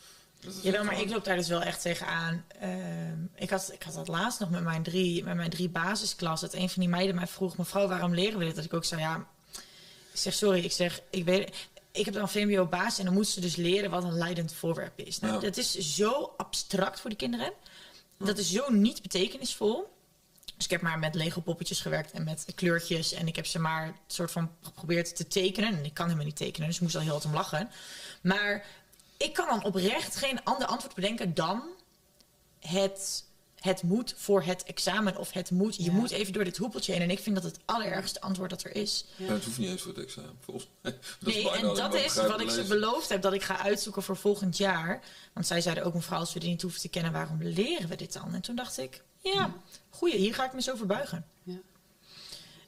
Ja, 0.62 0.82
maar 0.82 1.00
ik 1.00 1.10
loop 1.10 1.24
daar 1.24 1.36
dus 1.36 1.48
wel 1.48 1.62
echt 1.62 1.82
tegenaan. 1.82 2.44
Ehm 2.60 3.26
ik, 3.34 3.50
had, 3.50 3.70
ik 3.72 3.82
had 3.82 3.94
dat 3.94 4.08
laatst 4.08 4.40
nog 4.40 4.50
met 4.50 4.62
mijn 4.62 4.82
drie, 4.82 5.24
met 5.24 5.34
mijn 5.36 5.50
drie 5.50 5.68
basisklas. 5.68 6.40
Dat 6.40 6.54
een 6.54 6.68
van 6.68 6.80
die 6.82 6.90
meiden 6.90 7.14
mij 7.14 7.26
vroeg: 7.26 7.56
Mevrouw, 7.56 7.88
waarom 7.88 8.14
leren 8.14 8.38
we 8.38 8.44
dit? 8.44 8.54
Dat 8.54 8.64
ik 8.64 8.74
ook 8.74 8.84
zei: 8.84 9.00
Ja, 9.00 9.26
ik 10.12 10.18
zeg 10.18 10.34
sorry. 10.34 10.64
Ik 10.64 10.72
zeg: 10.72 11.00
Ik 11.10 11.24
weet. 11.24 11.68
Ik 11.92 12.04
heb 12.04 12.14
dan 12.14 12.28
VMBO 12.28 12.66
basis 12.66 12.98
en 12.98 13.04
dan 13.04 13.14
moeten 13.14 13.32
ze 13.32 13.40
dus 13.40 13.56
leren 13.56 13.90
wat 13.90 14.04
een 14.04 14.18
leidend 14.18 14.54
voorwerp 14.54 14.98
is. 14.98 15.18
Nou, 15.18 15.34
Ja. 15.34 15.40
Dat 15.40 15.56
is 15.56 15.78
zo 15.78 16.34
abstract 16.36 17.00
voor 17.00 17.10
die 17.10 17.18
kinderen. 17.18 17.52
Dat 18.18 18.38
is 18.38 18.50
zo 18.50 18.70
niet 18.70 19.02
betekenisvol. 19.02 19.90
Dus 20.56 20.64
ik 20.64 20.70
heb 20.70 20.80
maar 20.80 20.98
met 20.98 21.14
Lego 21.14 21.40
poppetjes 21.40 21.80
gewerkt 21.80 22.10
en 22.12 22.24
met 22.24 22.46
kleurtjes. 22.54 23.12
En 23.12 23.26
ik 23.26 23.36
heb 23.36 23.46
ze 23.46 23.58
maar 23.58 23.86
een 23.86 23.94
soort 24.06 24.30
van 24.30 24.50
geprobeerd 24.62 25.16
te 25.16 25.26
tekenen. 25.26 25.76
En 25.78 25.84
ik 25.84 25.94
kan 25.94 26.04
helemaal 26.04 26.26
niet 26.26 26.36
tekenen, 26.36 26.66
dus 26.66 26.76
ik 26.76 26.82
moest 26.82 26.94
al 26.94 27.00
heel 27.00 27.12
wat 27.12 27.24
om 27.24 27.34
lachen. 27.34 27.70
Maar 28.22 28.66
ik 29.16 29.32
kan 29.32 29.46
dan 29.46 29.64
oprecht 29.64 30.16
geen 30.16 30.44
ander 30.44 30.66
antwoord 30.66 30.94
bedenken 30.94 31.34
dan 31.34 31.62
het, 32.60 33.24
het 33.62 33.82
moet 33.82 34.14
voor 34.16 34.42
het 34.42 34.62
examen. 34.62 35.16
Of 35.16 35.32
het 35.32 35.50
moet, 35.50 35.76
je 35.76 35.82
Ja. 35.82 35.92
moet 35.92 36.10
even 36.10 36.32
door 36.32 36.44
dit 36.44 36.56
hoepeltje 36.56 36.92
heen. 36.92 37.02
En 37.02 37.10
ik 37.10 37.18
vind 37.18 37.34
dat 37.34 37.44
het 37.44 37.58
allerergste 37.64 38.20
antwoord 38.20 38.50
dat 38.50 38.62
er 38.64 38.76
is. 38.76 39.04
Ja, 39.16 39.32
het 39.32 39.44
hoeft 39.44 39.58
niet 39.58 39.68
eens 39.68 39.82
voor 39.82 39.92
het 39.94 40.04
examen, 40.04 40.36
volgens 40.40 40.68
mij. 40.80 40.92
Dat 41.20 41.34
nee, 41.34 41.50
en 41.50 41.74
dat 41.74 41.94
is 41.94 42.14
wat 42.14 42.40
ik 42.40 42.50
ze 42.50 42.64
beloofd 42.64 43.08
heb 43.08 43.22
dat 43.22 43.32
ik 43.32 43.42
ga 43.42 43.58
uitzoeken 43.58 44.02
voor 44.02 44.16
volgend 44.16 44.56
jaar. 44.56 45.02
Want 45.32 45.46
zij 45.46 45.60
zeiden 45.60 45.84
ook, 45.84 45.94
mevrouw, 45.94 46.18
als 46.18 46.32
we 46.32 46.40
dit 46.40 46.48
niet 46.48 46.62
hoeven 46.62 46.80
te 46.80 46.88
kennen, 46.88 47.12
waarom 47.12 47.42
leren 47.42 47.88
we 47.88 47.96
dit 47.96 48.12
dan? 48.12 48.34
En 48.34 48.40
toen 48.40 48.56
dacht 48.56 48.78
ik, 48.78 49.02
ja, 49.18 49.54
goeie, 49.90 50.16
hier 50.16 50.34
ga 50.34 50.44
ik 50.44 50.52
me 50.52 50.62
zo 50.62 50.76
voor 50.76 50.86
buigen. 50.86 51.26
Ja. 51.42 51.60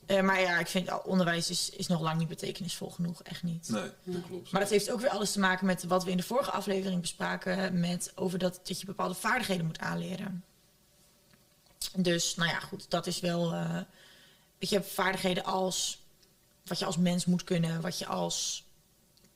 Eh, 0.06 0.20
maar 0.22 0.40
ja, 0.40 0.58
ik 0.58 0.66
vind 0.66 0.92
oh, 0.92 1.06
onderwijs 1.06 1.50
is, 1.50 1.70
is 1.70 1.86
nog 1.86 2.00
lang 2.00 2.18
niet 2.18 2.28
betekenisvol 2.28 2.90
genoeg, 2.90 3.22
echt 3.22 3.42
niet. 3.42 3.68
Nee, 3.68 3.90
dat 4.04 4.22
klopt. 4.28 4.50
Maar 4.50 4.60
dat 4.60 4.70
heeft 4.70 4.90
ook 4.90 5.00
weer 5.00 5.10
alles 5.10 5.32
te 5.32 5.38
maken 5.38 5.66
met 5.66 5.84
wat 5.84 6.04
we 6.04 6.10
in 6.10 6.16
de 6.16 6.22
vorige 6.22 6.50
aflevering 6.50 7.00
bespraken. 7.00 7.80
Met 7.80 8.12
over 8.14 8.38
dat, 8.38 8.60
dat 8.64 8.80
je 8.80 8.86
bepaalde 8.86 9.14
vaardigheden 9.14 9.66
moet 9.66 9.78
aanleren. 9.78 10.44
Dus, 11.96 12.34
nou 12.34 12.50
ja, 12.50 12.60
goed, 12.60 12.86
dat 12.90 13.06
is 13.06 13.20
wel. 13.20 13.52
eh 13.52 13.80
weet 14.58 14.70
je, 14.70 14.82
vaardigheden 14.82 15.44
als. 15.44 16.02
Wat 16.64 16.78
je 16.78 16.84
als 16.84 16.96
mens 16.96 17.24
moet 17.24 17.44
kunnen. 17.44 17.80
Wat 17.80 17.98
je 17.98 18.06
als 18.06 18.64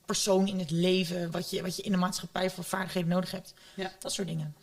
persoon 0.07 0.47
in 0.49 0.59
het 0.59 0.71
leven. 0.71 1.31
Wat 1.31 1.51
je, 1.51 1.63
wat 1.63 1.77
je 1.77 1.83
in 1.83 1.93
de 1.93 1.99
maatschappij 1.99 2.51
voor 2.51 2.65
vaardigheden 2.65 3.09
nodig 3.09 3.31
hebt. 3.31 3.55
Ja. 3.75 3.93
Dat 3.99 4.13
soort 4.13 4.29
dingen. 4.29 4.55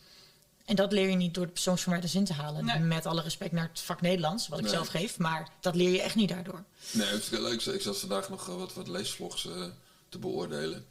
En 0.64 0.76
dat 0.76 0.92
leer 0.92 1.08
je 1.08 1.16
niet 1.16 1.34
door 1.34 1.46
de 1.46 1.52
persoonsverwijder 1.52 2.08
zin 2.10 2.24
te 2.24 2.32
halen. 2.32 2.64
Nee. 2.64 2.78
Met 2.78 3.06
alle 3.06 3.22
respect 3.22 3.52
naar 3.52 3.68
het 3.68 3.80
vak 3.80 4.00
Nederlands, 4.00 4.48
wat 4.48 4.58
ik 4.58 4.64
Nee. 4.64 4.74
zelf 4.74 4.88
geef. 4.88 5.18
Maar 5.18 5.48
dat 5.60 5.74
leer 5.74 5.90
je 5.90 6.02
echt 6.02 6.14
niet 6.14 6.28
daardoor. 6.28 6.64
Nee, 6.92 7.06
het 7.06 7.22
is 7.22 7.30
heel 7.30 7.42
leuk. 7.42 7.62
Ik 7.62 7.80
zat 7.82 7.98
vandaag 7.98 8.28
nog 8.28 8.48
eh, 8.48 8.54
wat, 8.56 8.74
wat 8.74 8.88
leesvlogs 8.88 9.46
eh, 9.46 9.64
te 10.08 10.18
beoordelen. 10.18 10.86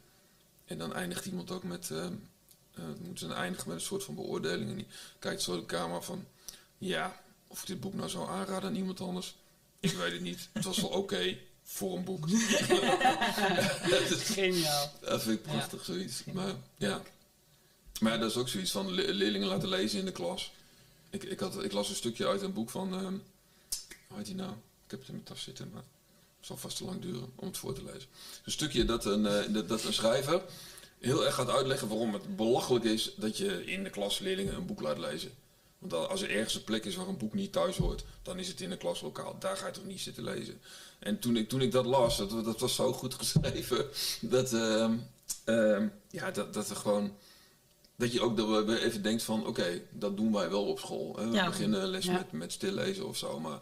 En 0.66 0.78
dan 0.78 0.94
eindigt 0.94 1.26
iemand 1.26 1.50
ook 1.50 1.62
met... 1.62 1.90
eh, 1.90 2.04
eh, 2.04 2.82
moeten 3.04 3.28
ze 3.28 3.34
eindigen 3.34 3.68
met 3.68 3.76
een 3.76 3.84
soort 3.86 4.04
van 4.04 4.14
beoordeling. 4.14 4.70
En 4.70 4.76
die 4.76 4.86
kijkt 5.18 5.42
zo 5.42 5.56
de 5.56 5.66
kamer 5.66 6.02
van... 6.02 6.24
Ja, 6.78 7.20
of 7.46 7.60
ik 7.60 7.66
dit 7.66 7.80
boek 7.80 7.94
nou 7.94 8.08
zou 8.08 8.28
aanraden 8.28 8.68
aan 8.68 8.76
iemand 8.76 9.00
anders... 9.00 9.34
Ik 9.80 9.92
weet 9.92 10.12
het 10.12 10.20
niet. 10.20 10.48
Het 10.52 10.64
was 10.64 10.76
wel 10.80 10.90
oké 10.90 11.36
voor 11.64 11.96
een 11.96 12.04
boek. 12.04 12.30
dat, 13.90 14.00
is- 14.10 14.22
Geniaal. 14.38 14.92
dat 15.00 15.22
vind 15.22 15.38
ik 15.38 15.42
prachtig, 15.42 15.84
zoiets. 15.84 16.24
Maar 16.32 16.54
ja. 16.76 17.02
Maar 18.00 18.18
dat 18.20 18.30
is 18.30 18.36
ook 18.36 18.48
zoiets 18.48 18.70
van 18.70 18.90
le- 18.92 19.10
leerlingen 19.12 19.46
laten 19.48 19.68
lezen 19.68 19.98
in 19.98 20.04
de 20.04 20.12
klas. 20.12 20.52
Ik, 21.10 21.22
ik, 21.24 21.40
had, 21.40 21.64
ik 21.64 21.72
las 21.72 21.88
een 21.88 21.94
stukje 21.94 22.26
uit 22.26 22.42
een 22.42 22.52
boek 22.52 22.70
van... 22.70 22.92
ehm 22.94 23.14
hoe 24.08 24.16
heet 24.16 24.26
die 24.26 24.34
nou? 24.34 24.50
Ik 24.84 24.90
heb 24.90 24.98
het 24.98 25.08
in 25.08 25.14
mijn 25.14 25.26
tas 25.26 25.42
zitten, 25.42 25.70
maar 25.72 25.82
het 26.36 26.46
zal 26.46 26.56
vast 26.56 26.76
te 26.76 26.84
lang 26.84 27.00
duren 27.02 27.32
om 27.34 27.46
het 27.46 27.56
voor 27.56 27.74
te 27.74 27.84
lezen. 27.84 28.08
Een 28.44 28.52
stukje 28.52 28.84
dat 28.84 29.04
een, 29.04 29.26
eh, 29.26 29.52
dat, 29.52 29.68
dat 29.68 29.84
een 29.84 29.92
schrijver 29.92 30.42
heel 31.00 31.24
erg 31.26 31.34
gaat 31.34 31.48
uitleggen 31.50 31.88
waarom 31.88 32.12
het 32.12 32.36
belachelijk 32.36 32.84
is 32.84 33.10
dat 33.16 33.36
je 33.38 33.64
in 33.66 33.82
de 33.84 33.90
klas 33.90 34.18
leerlingen 34.18 34.54
een 34.54 34.66
boek 34.66 34.80
laat 34.80 34.98
lezen. 34.98 35.34
Want 35.88 36.08
als 36.08 36.22
er 36.22 36.30
ergens 36.30 36.54
een 36.54 36.64
plek 36.64 36.84
is 36.84 36.96
waar 36.96 37.08
een 37.08 37.16
boek 37.16 37.34
niet 37.34 37.52
thuis 37.52 37.76
hoort, 37.76 38.04
dan 38.22 38.38
is 38.38 38.48
het 38.48 38.60
in 38.60 38.70
een 38.70 38.78
klaslokaal. 38.78 39.36
Daar 39.38 39.56
ga 39.56 39.66
je 39.66 39.72
toch 39.72 39.84
niet 39.84 40.00
zitten 40.00 40.24
lezen. 40.24 40.60
En 40.98 41.18
toen 41.18 41.36
ik, 41.36 41.48
toen 41.48 41.60
ik 41.60 41.72
dat 41.72 41.86
las, 41.86 42.16
dat, 42.16 42.44
dat 42.44 42.60
was 42.60 42.74
zo 42.74 42.92
goed 42.92 43.14
geschreven, 43.20 43.86
dat, 44.20 44.52
ehm, 44.52 44.94
ehm, 45.44 45.88
ja, 46.10 46.30
dat, 46.30 46.54
dat 46.54 46.70
er 46.70 46.76
gewoon... 46.76 47.12
Dat 47.98 48.12
je 48.12 48.20
ook 48.20 48.36
dat 48.36 48.66
we 48.66 48.84
even 48.84 49.02
denkt 49.02 49.22
van, 49.22 49.46
oké, 49.46 49.80
dat 49.90 50.16
doen 50.16 50.32
wij 50.32 50.50
wel 50.50 50.64
op 50.64 50.78
school. 50.78 51.16
Hè. 51.16 51.28
We 51.28 51.34
Ja. 51.34 51.46
beginnen 51.46 51.86
les 51.88 52.04
Ja. 52.04 52.12
met, 52.12 52.32
met 52.32 52.52
stillezen 52.52 53.06
of 53.08 53.16
zo, 53.16 53.40
maar 53.40 53.58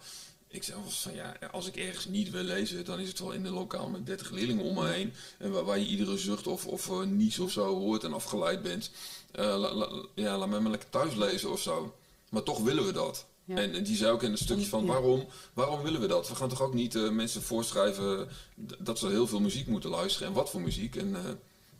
ik 0.48 0.62
zeg 0.62 0.76
van 0.88 1.14
ja, 1.14 1.36
als 1.52 1.66
ik 1.66 1.76
ergens 1.76 2.06
niet 2.06 2.30
wil 2.30 2.42
lezen, 2.42 2.84
dan 2.84 2.98
is 3.00 3.08
het 3.08 3.18
wel 3.18 3.32
in 3.32 3.44
een 3.44 3.52
lokaal 3.52 3.88
met 3.88 4.06
30 4.06 4.30
leerlingen 4.30 4.64
om 4.64 4.74
me 4.74 4.86
heen. 4.88 5.12
En 5.38 5.50
waar, 5.50 5.64
waar 5.64 5.78
je 5.78 5.86
iedere 5.86 6.18
zucht 6.18 6.46
of, 6.46 6.66
of 6.66 6.88
uh, 6.88 7.00
nies 7.00 7.38
of 7.38 7.50
zo 7.50 7.78
hoort 7.78 8.04
en 8.04 8.12
afgeleid 8.12 8.62
bent. 8.62 8.90
La, 9.32 9.56
la, 9.56 9.88
ja, 10.14 10.38
laat 10.38 10.48
mij 10.48 10.60
maar 10.60 10.70
lekker 10.70 10.90
thuis 10.90 11.14
lezen 11.14 11.50
of 11.52 11.60
zo. 11.60 11.94
Maar 12.34 12.42
toch 12.42 12.62
willen 12.62 12.86
we 12.86 12.92
dat. 12.92 13.26
Ja. 13.44 13.56
En, 13.56 13.74
en 13.74 13.82
die 13.82 13.96
zei 13.96 14.12
ook 14.12 14.22
in 14.22 14.30
een 14.30 14.38
stukje 14.38 14.66
van 14.66 14.86
waarom, 14.86 15.26
waarom 15.52 15.82
willen 15.82 16.00
we 16.00 16.06
dat? 16.06 16.28
We 16.28 16.34
gaan 16.34 16.48
toch 16.48 16.62
ook 16.62 16.74
niet 16.74 16.94
uh, 16.94 17.10
mensen 17.10 17.42
voorschrijven 17.42 18.28
dat 18.78 18.98
ze 18.98 19.08
heel 19.08 19.26
veel 19.26 19.40
muziek 19.40 19.66
moeten 19.66 19.90
luisteren. 19.90 20.28
En 20.28 20.34
wat 20.34 20.50
voor 20.50 20.60
muziek. 20.60 20.96
En 20.96 21.16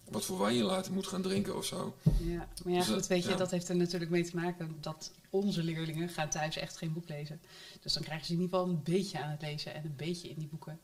wat 0.09 0.25
voor 0.25 0.39
wijn 0.39 0.57
je 0.57 0.63
later 0.63 0.93
moet 0.93 1.07
gaan 1.07 1.23
drinken 1.23 1.57
of 1.57 1.65
zo. 1.65 1.95
Ja, 2.23 2.49
maar 2.65 2.73
ja, 2.73 2.79
dus, 2.79 2.89
goed, 2.89 3.07
weet 3.07 3.25
je, 3.25 3.35
dat 3.35 3.51
heeft 3.51 3.69
er 3.69 3.77
natuurlijk 3.77 4.11
mee 4.11 4.25
te 4.25 4.37
maken 4.37 4.77
dat 4.81 5.11
onze 5.31 5.63
leerlingen 5.63 6.09
gaan 6.09 6.29
thuis 6.29 6.57
echt 6.57 6.77
geen 6.77 6.93
boek 6.93 7.09
lezen. 7.09 7.41
Dus 7.81 7.93
dan 7.93 8.03
krijgen 8.03 8.27
ze 8.27 8.33
in 8.33 8.41
ieder 8.41 8.59
geval 8.59 8.73
een 8.73 8.83
beetje 8.83 9.23
aan 9.23 9.31
het 9.31 9.43
lezen 9.43 9.75
en 9.75 9.85
een 9.85 9.97
beetje 9.97 10.29
in 10.29 10.37
die 10.39 10.49
boeken. 10.49 10.81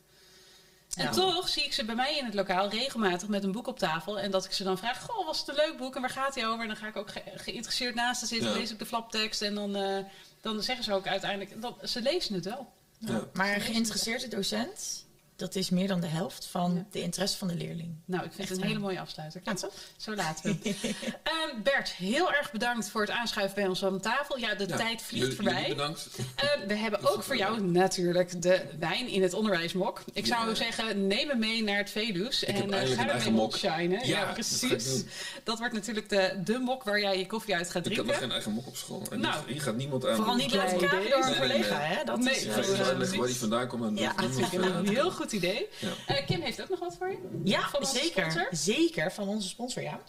En 0.96 1.04
ja. 1.04 1.10
toch 1.10 1.48
zie 1.48 1.64
ik 1.64 1.72
ze 1.72 1.84
bij 1.84 1.94
mij 1.94 2.16
in 2.18 2.24
het 2.24 2.34
lokaal 2.34 2.68
regelmatig 2.68 3.28
met 3.28 3.44
een 3.44 3.52
boek 3.52 3.66
op 3.66 3.78
tafel. 3.78 4.18
En 4.18 4.30
dat 4.30 4.44
ik 4.44 4.52
ze 4.52 4.64
dan 4.64 4.78
vraag, 4.78 5.02
goh, 5.02 5.26
was 5.26 5.38
het 5.38 5.48
een 5.48 5.54
leuk 5.54 5.76
boek 5.76 5.94
en 5.94 6.00
waar 6.00 6.10
gaat 6.10 6.34
hij 6.34 6.46
over? 6.46 6.60
En 6.60 6.66
dan 6.66 6.76
ga 6.76 6.86
ik 6.86 6.96
ook 6.96 7.10
ge 7.10 7.22
geïnteresseerd 7.34 7.94
naast 7.94 8.20
ze 8.20 8.26
zitten, 8.26 8.50
ja. 8.50 8.56
lees 8.56 8.70
ik 8.70 8.78
de 8.78 8.86
flaptekst. 8.86 9.42
En 9.42 9.54
dan, 9.54 9.76
uh, 9.76 9.98
dan 10.40 10.62
zeggen 10.62 10.84
ze 10.84 10.92
ook 10.92 11.06
uiteindelijk, 11.06 11.60
dat, 11.60 11.74
ze 11.84 12.02
lezen 12.02 12.34
het 12.34 12.44
wel. 12.44 12.72
Ja. 12.98 13.28
Maar 13.32 13.54
een 13.54 13.60
geïnteresseerde 13.60 14.28
docent, 14.28 15.06
dat 15.40 15.54
is 15.54 15.70
meer 15.70 15.88
dan 15.88 16.00
de 16.00 16.06
helft 16.06 16.46
van 16.46 16.74
ja. 16.74 16.84
de 16.90 17.02
interesse 17.02 17.38
van 17.38 17.48
de 17.48 17.54
leerling. 17.54 17.96
Nou, 18.04 18.24
ik 18.24 18.32
vind 18.32 18.48
het 18.48 18.58
een 18.58 18.66
hele 18.66 18.78
mooie 18.78 19.00
afsluiter. 19.00 19.42
Toch? 19.42 19.70
Zo 19.96 20.14
laten 20.14 20.58
we. 20.62 20.74
uh, 20.74 21.62
Bert, 21.62 21.90
heel 21.90 22.32
erg 22.32 22.52
bedankt 22.52 22.88
voor 22.88 23.00
het 23.00 23.10
aanschuiven 23.10 23.54
bij 23.54 23.66
ons 23.66 23.84
aan 23.84 24.00
tafel. 24.00 24.38
Ja, 24.38 24.54
de 24.54 24.68
ja, 24.68 24.76
tijd 24.76 25.02
vliegt 25.02 25.34
voorbij. 25.34 25.68
Bedankt. 25.68 26.08
Uh, 26.18 26.66
we 26.66 26.74
hebben 26.84 27.12
ook 27.12 27.22
voor 27.22 27.36
jou 27.36 27.60
natuurlijk 27.60 28.42
de 28.42 28.62
wijn 28.78 29.08
in 29.08 29.22
het 29.22 29.34
onderwijsmok. 29.34 30.02
Ik 30.12 30.26
zou 30.26 30.48
ja. 30.48 30.54
zeggen, 30.54 31.06
neem 31.06 31.28
hem 31.28 31.38
mee 31.38 31.62
naar 31.62 31.76
het 31.76 31.90
Velus 31.90 32.44
en 32.44 32.70
uh, 32.70 32.80
ga 32.80 33.08
ermee 33.08 33.30
mokshinen. 33.30 34.06
Ja, 34.06 34.20
ja, 34.20 34.32
precies. 34.32 34.68
Dat, 34.70 35.04
dat, 35.44 35.58
wordt 35.58 35.74
natuurlijk 35.74 36.08
de, 36.08 36.40
de 36.44 36.58
mok 36.58 36.84
waar 36.84 37.00
jij 37.00 37.18
je 37.18 37.26
koffie 37.26 37.54
uit 37.56 37.70
gaat 37.70 37.84
drinken. 37.84 38.04
Ik 38.04 38.10
heb 38.10 38.20
nog 38.20 38.28
geen 38.28 38.32
eigen 38.32 38.52
mok 38.52 38.66
op 38.66 38.76
school. 38.76 39.02
En 39.10 39.20
nou, 39.20 39.52
hier 39.52 39.62
gaat 39.62 39.76
niemand 39.76 40.06
aan. 40.06 40.16
Vooral 40.16 40.36
niet 40.36 40.54
laten 40.54 40.78
kijken 40.78 41.10
door 41.10 41.24
een 41.24 41.36
collega, 41.36 41.78
hè? 41.78 42.04
Dat 42.04 42.18
nee, 42.18 42.34
is 42.34 42.48
uitleggen 42.48 43.18
waar 43.18 43.26
die 43.26 43.36
vandaan 43.36 43.66
komt. 43.66 43.98
Ja, 43.98 44.14
een 44.18 44.88
heel 44.88 45.10
goed 45.10 45.29
idee. 45.32 45.68
Uh, 45.82 46.26
Kim 46.26 46.40
heeft 46.40 46.62
ook 46.62 46.68
nog 46.68 46.78
wat 46.78 46.96
voor 46.96 47.10
je? 47.10 47.40
Ja, 47.44 47.68
van 47.68 47.86
zeker. 47.86 48.30
Sponsor? 48.30 48.48
Zeker, 48.50 49.12
van 49.12 49.28
onze 49.28 49.48
sponsor, 49.48 49.82
ja. 49.82 50.00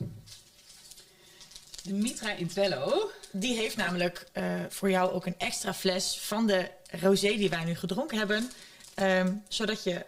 De 1.84 1.94
Mitra 1.94 2.32
in 2.32 2.48
Twello. 2.48 3.12
Die 3.32 3.56
heeft 3.56 3.76
namelijk 3.76 4.28
uh, 4.34 4.44
voor 4.70 4.90
jou 4.90 5.12
ook 5.12 5.26
een 5.26 5.36
extra 5.38 5.74
fles 5.74 6.20
van 6.20 6.48
de 6.48 6.70
rosé 7.02 7.28
die 7.28 7.50
wij 7.50 7.64
nu 7.64 7.76
gedronken 7.76 8.18
hebben. 8.18 8.52
Um, 8.96 9.44
zodat 9.48 9.84
je 9.84 10.06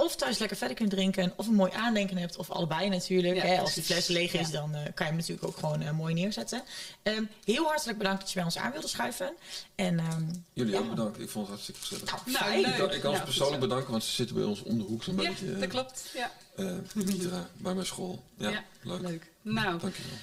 of 0.00 0.16
thuis 0.16 0.38
lekker 0.38 0.56
verder 0.56 0.76
kunt 0.76 0.90
drinken, 0.90 1.32
of 1.36 1.46
een 1.46 1.54
mooi 1.54 1.72
aandenken 1.72 2.16
hebt, 2.16 2.36
of 2.36 2.50
allebei 2.50 2.88
natuurlijk. 2.88 3.34
Ja, 3.34 3.42
hè. 3.42 3.60
Als 3.60 3.74
die 3.74 3.82
fles 3.82 4.06
leeg 4.06 4.32
is, 4.32 4.50
ja. 4.50 4.52
dan 4.52 4.70
uh, 4.70 4.76
kan 4.76 4.92
je 4.94 5.04
hem 5.04 5.16
natuurlijk 5.16 5.46
ook 5.46 5.56
gewoon 5.56 5.82
uh, 5.82 5.90
mooi 5.90 6.14
neerzetten. 6.14 6.62
Um, 7.02 7.28
heel 7.44 7.64
hartelijk 7.64 7.98
bedankt 7.98 8.20
dat 8.20 8.28
je 8.28 8.34
bij 8.34 8.44
ons 8.44 8.58
aan 8.58 8.72
wilde 8.72 8.88
schuiven. 8.88 9.36
En, 9.74 9.98
um, 9.98 10.44
Jullie 10.52 10.72
ja. 10.72 10.78
ook 10.78 10.88
bedankt, 10.88 11.20
ik 11.20 11.28
vond 11.28 11.48
het 11.48 11.54
hartstikke 11.54 11.80
gezellig. 11.80 12.26
Nou, 12.26 12.60
nou, 12.60 12.82
ik, 12.82 12.92
ik 12.92 13.00
kan 13.00 13.10
ons 13.10 13.22
persoonlijk 13.22 13.60
bedanken, 13.60 13.90
want 13.90 14.04
ze 14.04 14.12
zitten 14.12 14.36
bij 14.36 14.44
ons 14.44 14.62
om 14.62 14.78
de 14.78 14.84
hoek 14.84 15.02
zo'n 15.02 15.20
ja, 15.20 15.28
beetje. 15.28 15.58
dat 15.58 15.68
klopt, 15.68 16.10
ja. 16.14 16.32
Uh, 16.56 16.72
Mitra, 16.94 17.48
bij 17.56 17.74
mijn 17.74 17.86
school. 17.86 18.24
Ja, 18.36 18.64
leuk. 18.82 19.00
leuk. 19.00 19.30
Nou, 19.42 19.78
dankjewel. 19.78 20.16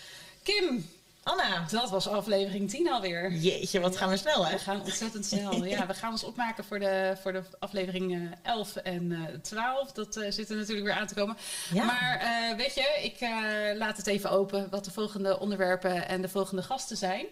Kim, 0.44 0.90
Anna. 1.28 1.66
Dat 1.70 1.90
was 1.90 2.08
aflevering 2.08 2.70
10 2.70 2.92
alweer. 2.92 3.32
Jeetje, 3.32 3.80
wat 3.80 3.98
gaan 3.98 4.10
we 4.10 4.18
snel, 4.18 4.46
hè? 4.46 4.52
We 4.52 4.60
gaan 4.60 4.82
ontzettend 4.82 5.26
snel. 5.26 5.66
ja, 5.66 5.88
we 5.88 5.94
gaan 5.94 6.12
ons 6.12 6.24
opmaken 6.24 6.64
voor 6.64 6.80
de, 6.80 7.18
voor 7.22 7.32
de 7.34 7.44
aflevering 7.60 8.14
uh, 8.14 8.32
11 8.44 8.76
en 8.76 9.12
uh, 9.12 9.24
12. 9.42 9.92
Dat 9.92 10.18
uh, 10.18 10.32
zit 10.32 10.50
er 10.50 10.56
natuurlijk 10.56 10.88
weer 10.88 10.96
aan 10.96 11.08
te 11.08 11.14
komen. 11.14 11.38
Ja. 11.74 11.84
Maar 11.84 12.22
uh, 12.24 12.58
weet 12.58 12.76
je, 12.76 13.00
ik 13.04 13.22
uh, 13.22 13.78
laat 13.78 13.98
het 13.98 14.08
even 14.08 14.32
open 14.32 14.70
wat 14.70 14.86
de 14.86 14.92
volgende 14.92 15.40
onderwerpen 15.40 16.08
en 16.08 16.22
de 16.22 16.30
volgende 16.30 16.64
gasten 16.64 16.98
zijn. 16.98 17.26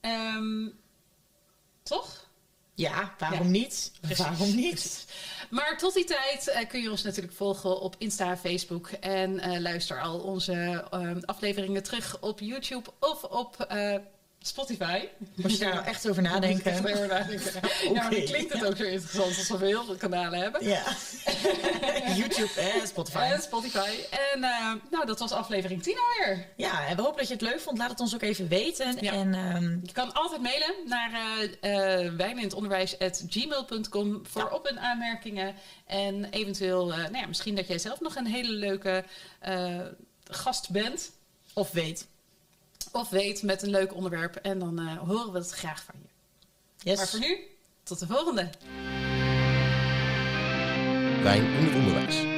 Um, 0.00 0.72
toch? 1.82 2.26
Ja, 2.74 3.14
waarom 3.18 3.42
ja. 3.42 3.50
niet? 3.50 3.92
Precies. 4.00 4.24
Waarom 4.24 4.54
niet? 4.54 5.06
Maar 5.50 5.78
tot 5.78 5.94
die 5.94 6.04
tijd 6.04 6.48
uh, 6.48 6.68
kun 6.68 6.82
je 6.82 6.90
ons 6.90 7.02
natuurlijk 7.02 7.34
volgen 7.34 7.80
op 7.80 7.94
Insta 7.98 8.36
Facebook. 8.36 8.88
En 8.88 9.30
uh, 9.32 9.58
luister 9.58 10.00
al 10.00 10.18
onze 10.18 10.84
uh, 10.94 11.10
afleveringen 11.24 11.82
terug 11.82 12.20
op 12.20 12.40
YouTube 12.40 12.90
of 13.00 13.22
op 13.24 13.66
Spotify. 14.46 15.08
Moet 15.34 15.52
je 15.52 15.58
daar 15.58 15.74
nou 15.74 15.86
echt 15.86 16.08
over 16.08 16.22
nadenken? 16.22 16.72
Echt 16.72 16.92
over 16.94 17.06
nadenken. 17.06 17.56
okay. 17.56 17.70
Ja, 17.92 17.92
maar 17.92 18.10
dan 18.10 18.24
klinkt 18.24 18.52
het 18.52 18.64
ook 18.64 18.76
zo 18.76 18.82
interessant 18.82 19.38
als 19.38 19.48
we 19.48 19.66
heel 19.66 19.84
veel 19.84 19.96
kanalen 19.96 20.40
hebben. 20.40 20.64
Ja. 20.64 20.82
YouTube 22.20 22.60
en 22.60 22.86
Spotify. 22.86 23.18
En 23.18 23.42
Spotify. 23.42 23.90
En 24.10 24.38
uh, 24.38 24.72
nou, 24.90 25.06
dat 25.06 25.18
was 25.18 25.32
aflevering 25.32 25.82
10 25.82 25.96
alweer. 25.98 26.46
Ja, 26.56 26.86
en 26.86 26.96
we 26.96 27.02
hopen 27.02 27.18
dat 27.18 27.26
je 27.28 27.32
het 27.32 27.42
leuk 27.42 27.60
vond. 27.60 27.78
Laat 27.78 27.90
het 27.90 28.00
ons 28.00 28.14
ook 28.14 28.22
even 28.22 28.48
weten. 28.48 28.96
Ja. 29.00 29.12
En, 29.12 29.34
um... 29.34 29.80
Je 29.84 29.92
kan 29.92 30.12
altijd 30.12 30.42
mailen 30.42 30.74
naar 30.84 31.10
uh, 31.10 31.42
uh, 31.42 31.50
wijninhetonderwijs.gmail.com 32.16 34.20
voor 34.26 34.42
ja. 34.42 34.48
op- 34.48 34.66
en 34.66 34.80
aanmerkingen. 34.80 35.54
En 35.86 36.24
eventueel, 36.30 36.86
nou 36.86 37.16
ja, 37.16 37.26
misschien 37.26 37.54
dat 37.54 37.68
jij 37.68 37.78
zelf 37.78 38.00
nog 38.00 38.16
een 38.16 38.26
hele 38.26 38.52
leuke 38.52 39.04
gast 40.24 40.70
bent. 40.70 41.10
Of 41.54 41.72
weet 41.72 42.06
of 42.96 43.08
weet 43.08 43.42
met 43.42 43.62
een 43.62 43.70
leuk 43.70 43.94
onderwerp. 43.94 44.36
En 44.36 44.58
dan 44.58 44.80
uh, 44.80 44.98
horen 44.98 45.32
we 45.32 45.38
het 45.38 45.50
graag 45.50 45.84
van 45.84 45.94
je. 46.02 46.08
Yes. 46.90 46.96
Maar 46.96 47.06
voor 47.06 47.20
nu, 47.20 47.38
tot 47.82 47.98
de 47.98 48.06
volgende. 48.06 48.50
Wijn 51.22 51.44
in 51.44 51.64
het 51.64 51.74
onderwijs. 51.74 52.35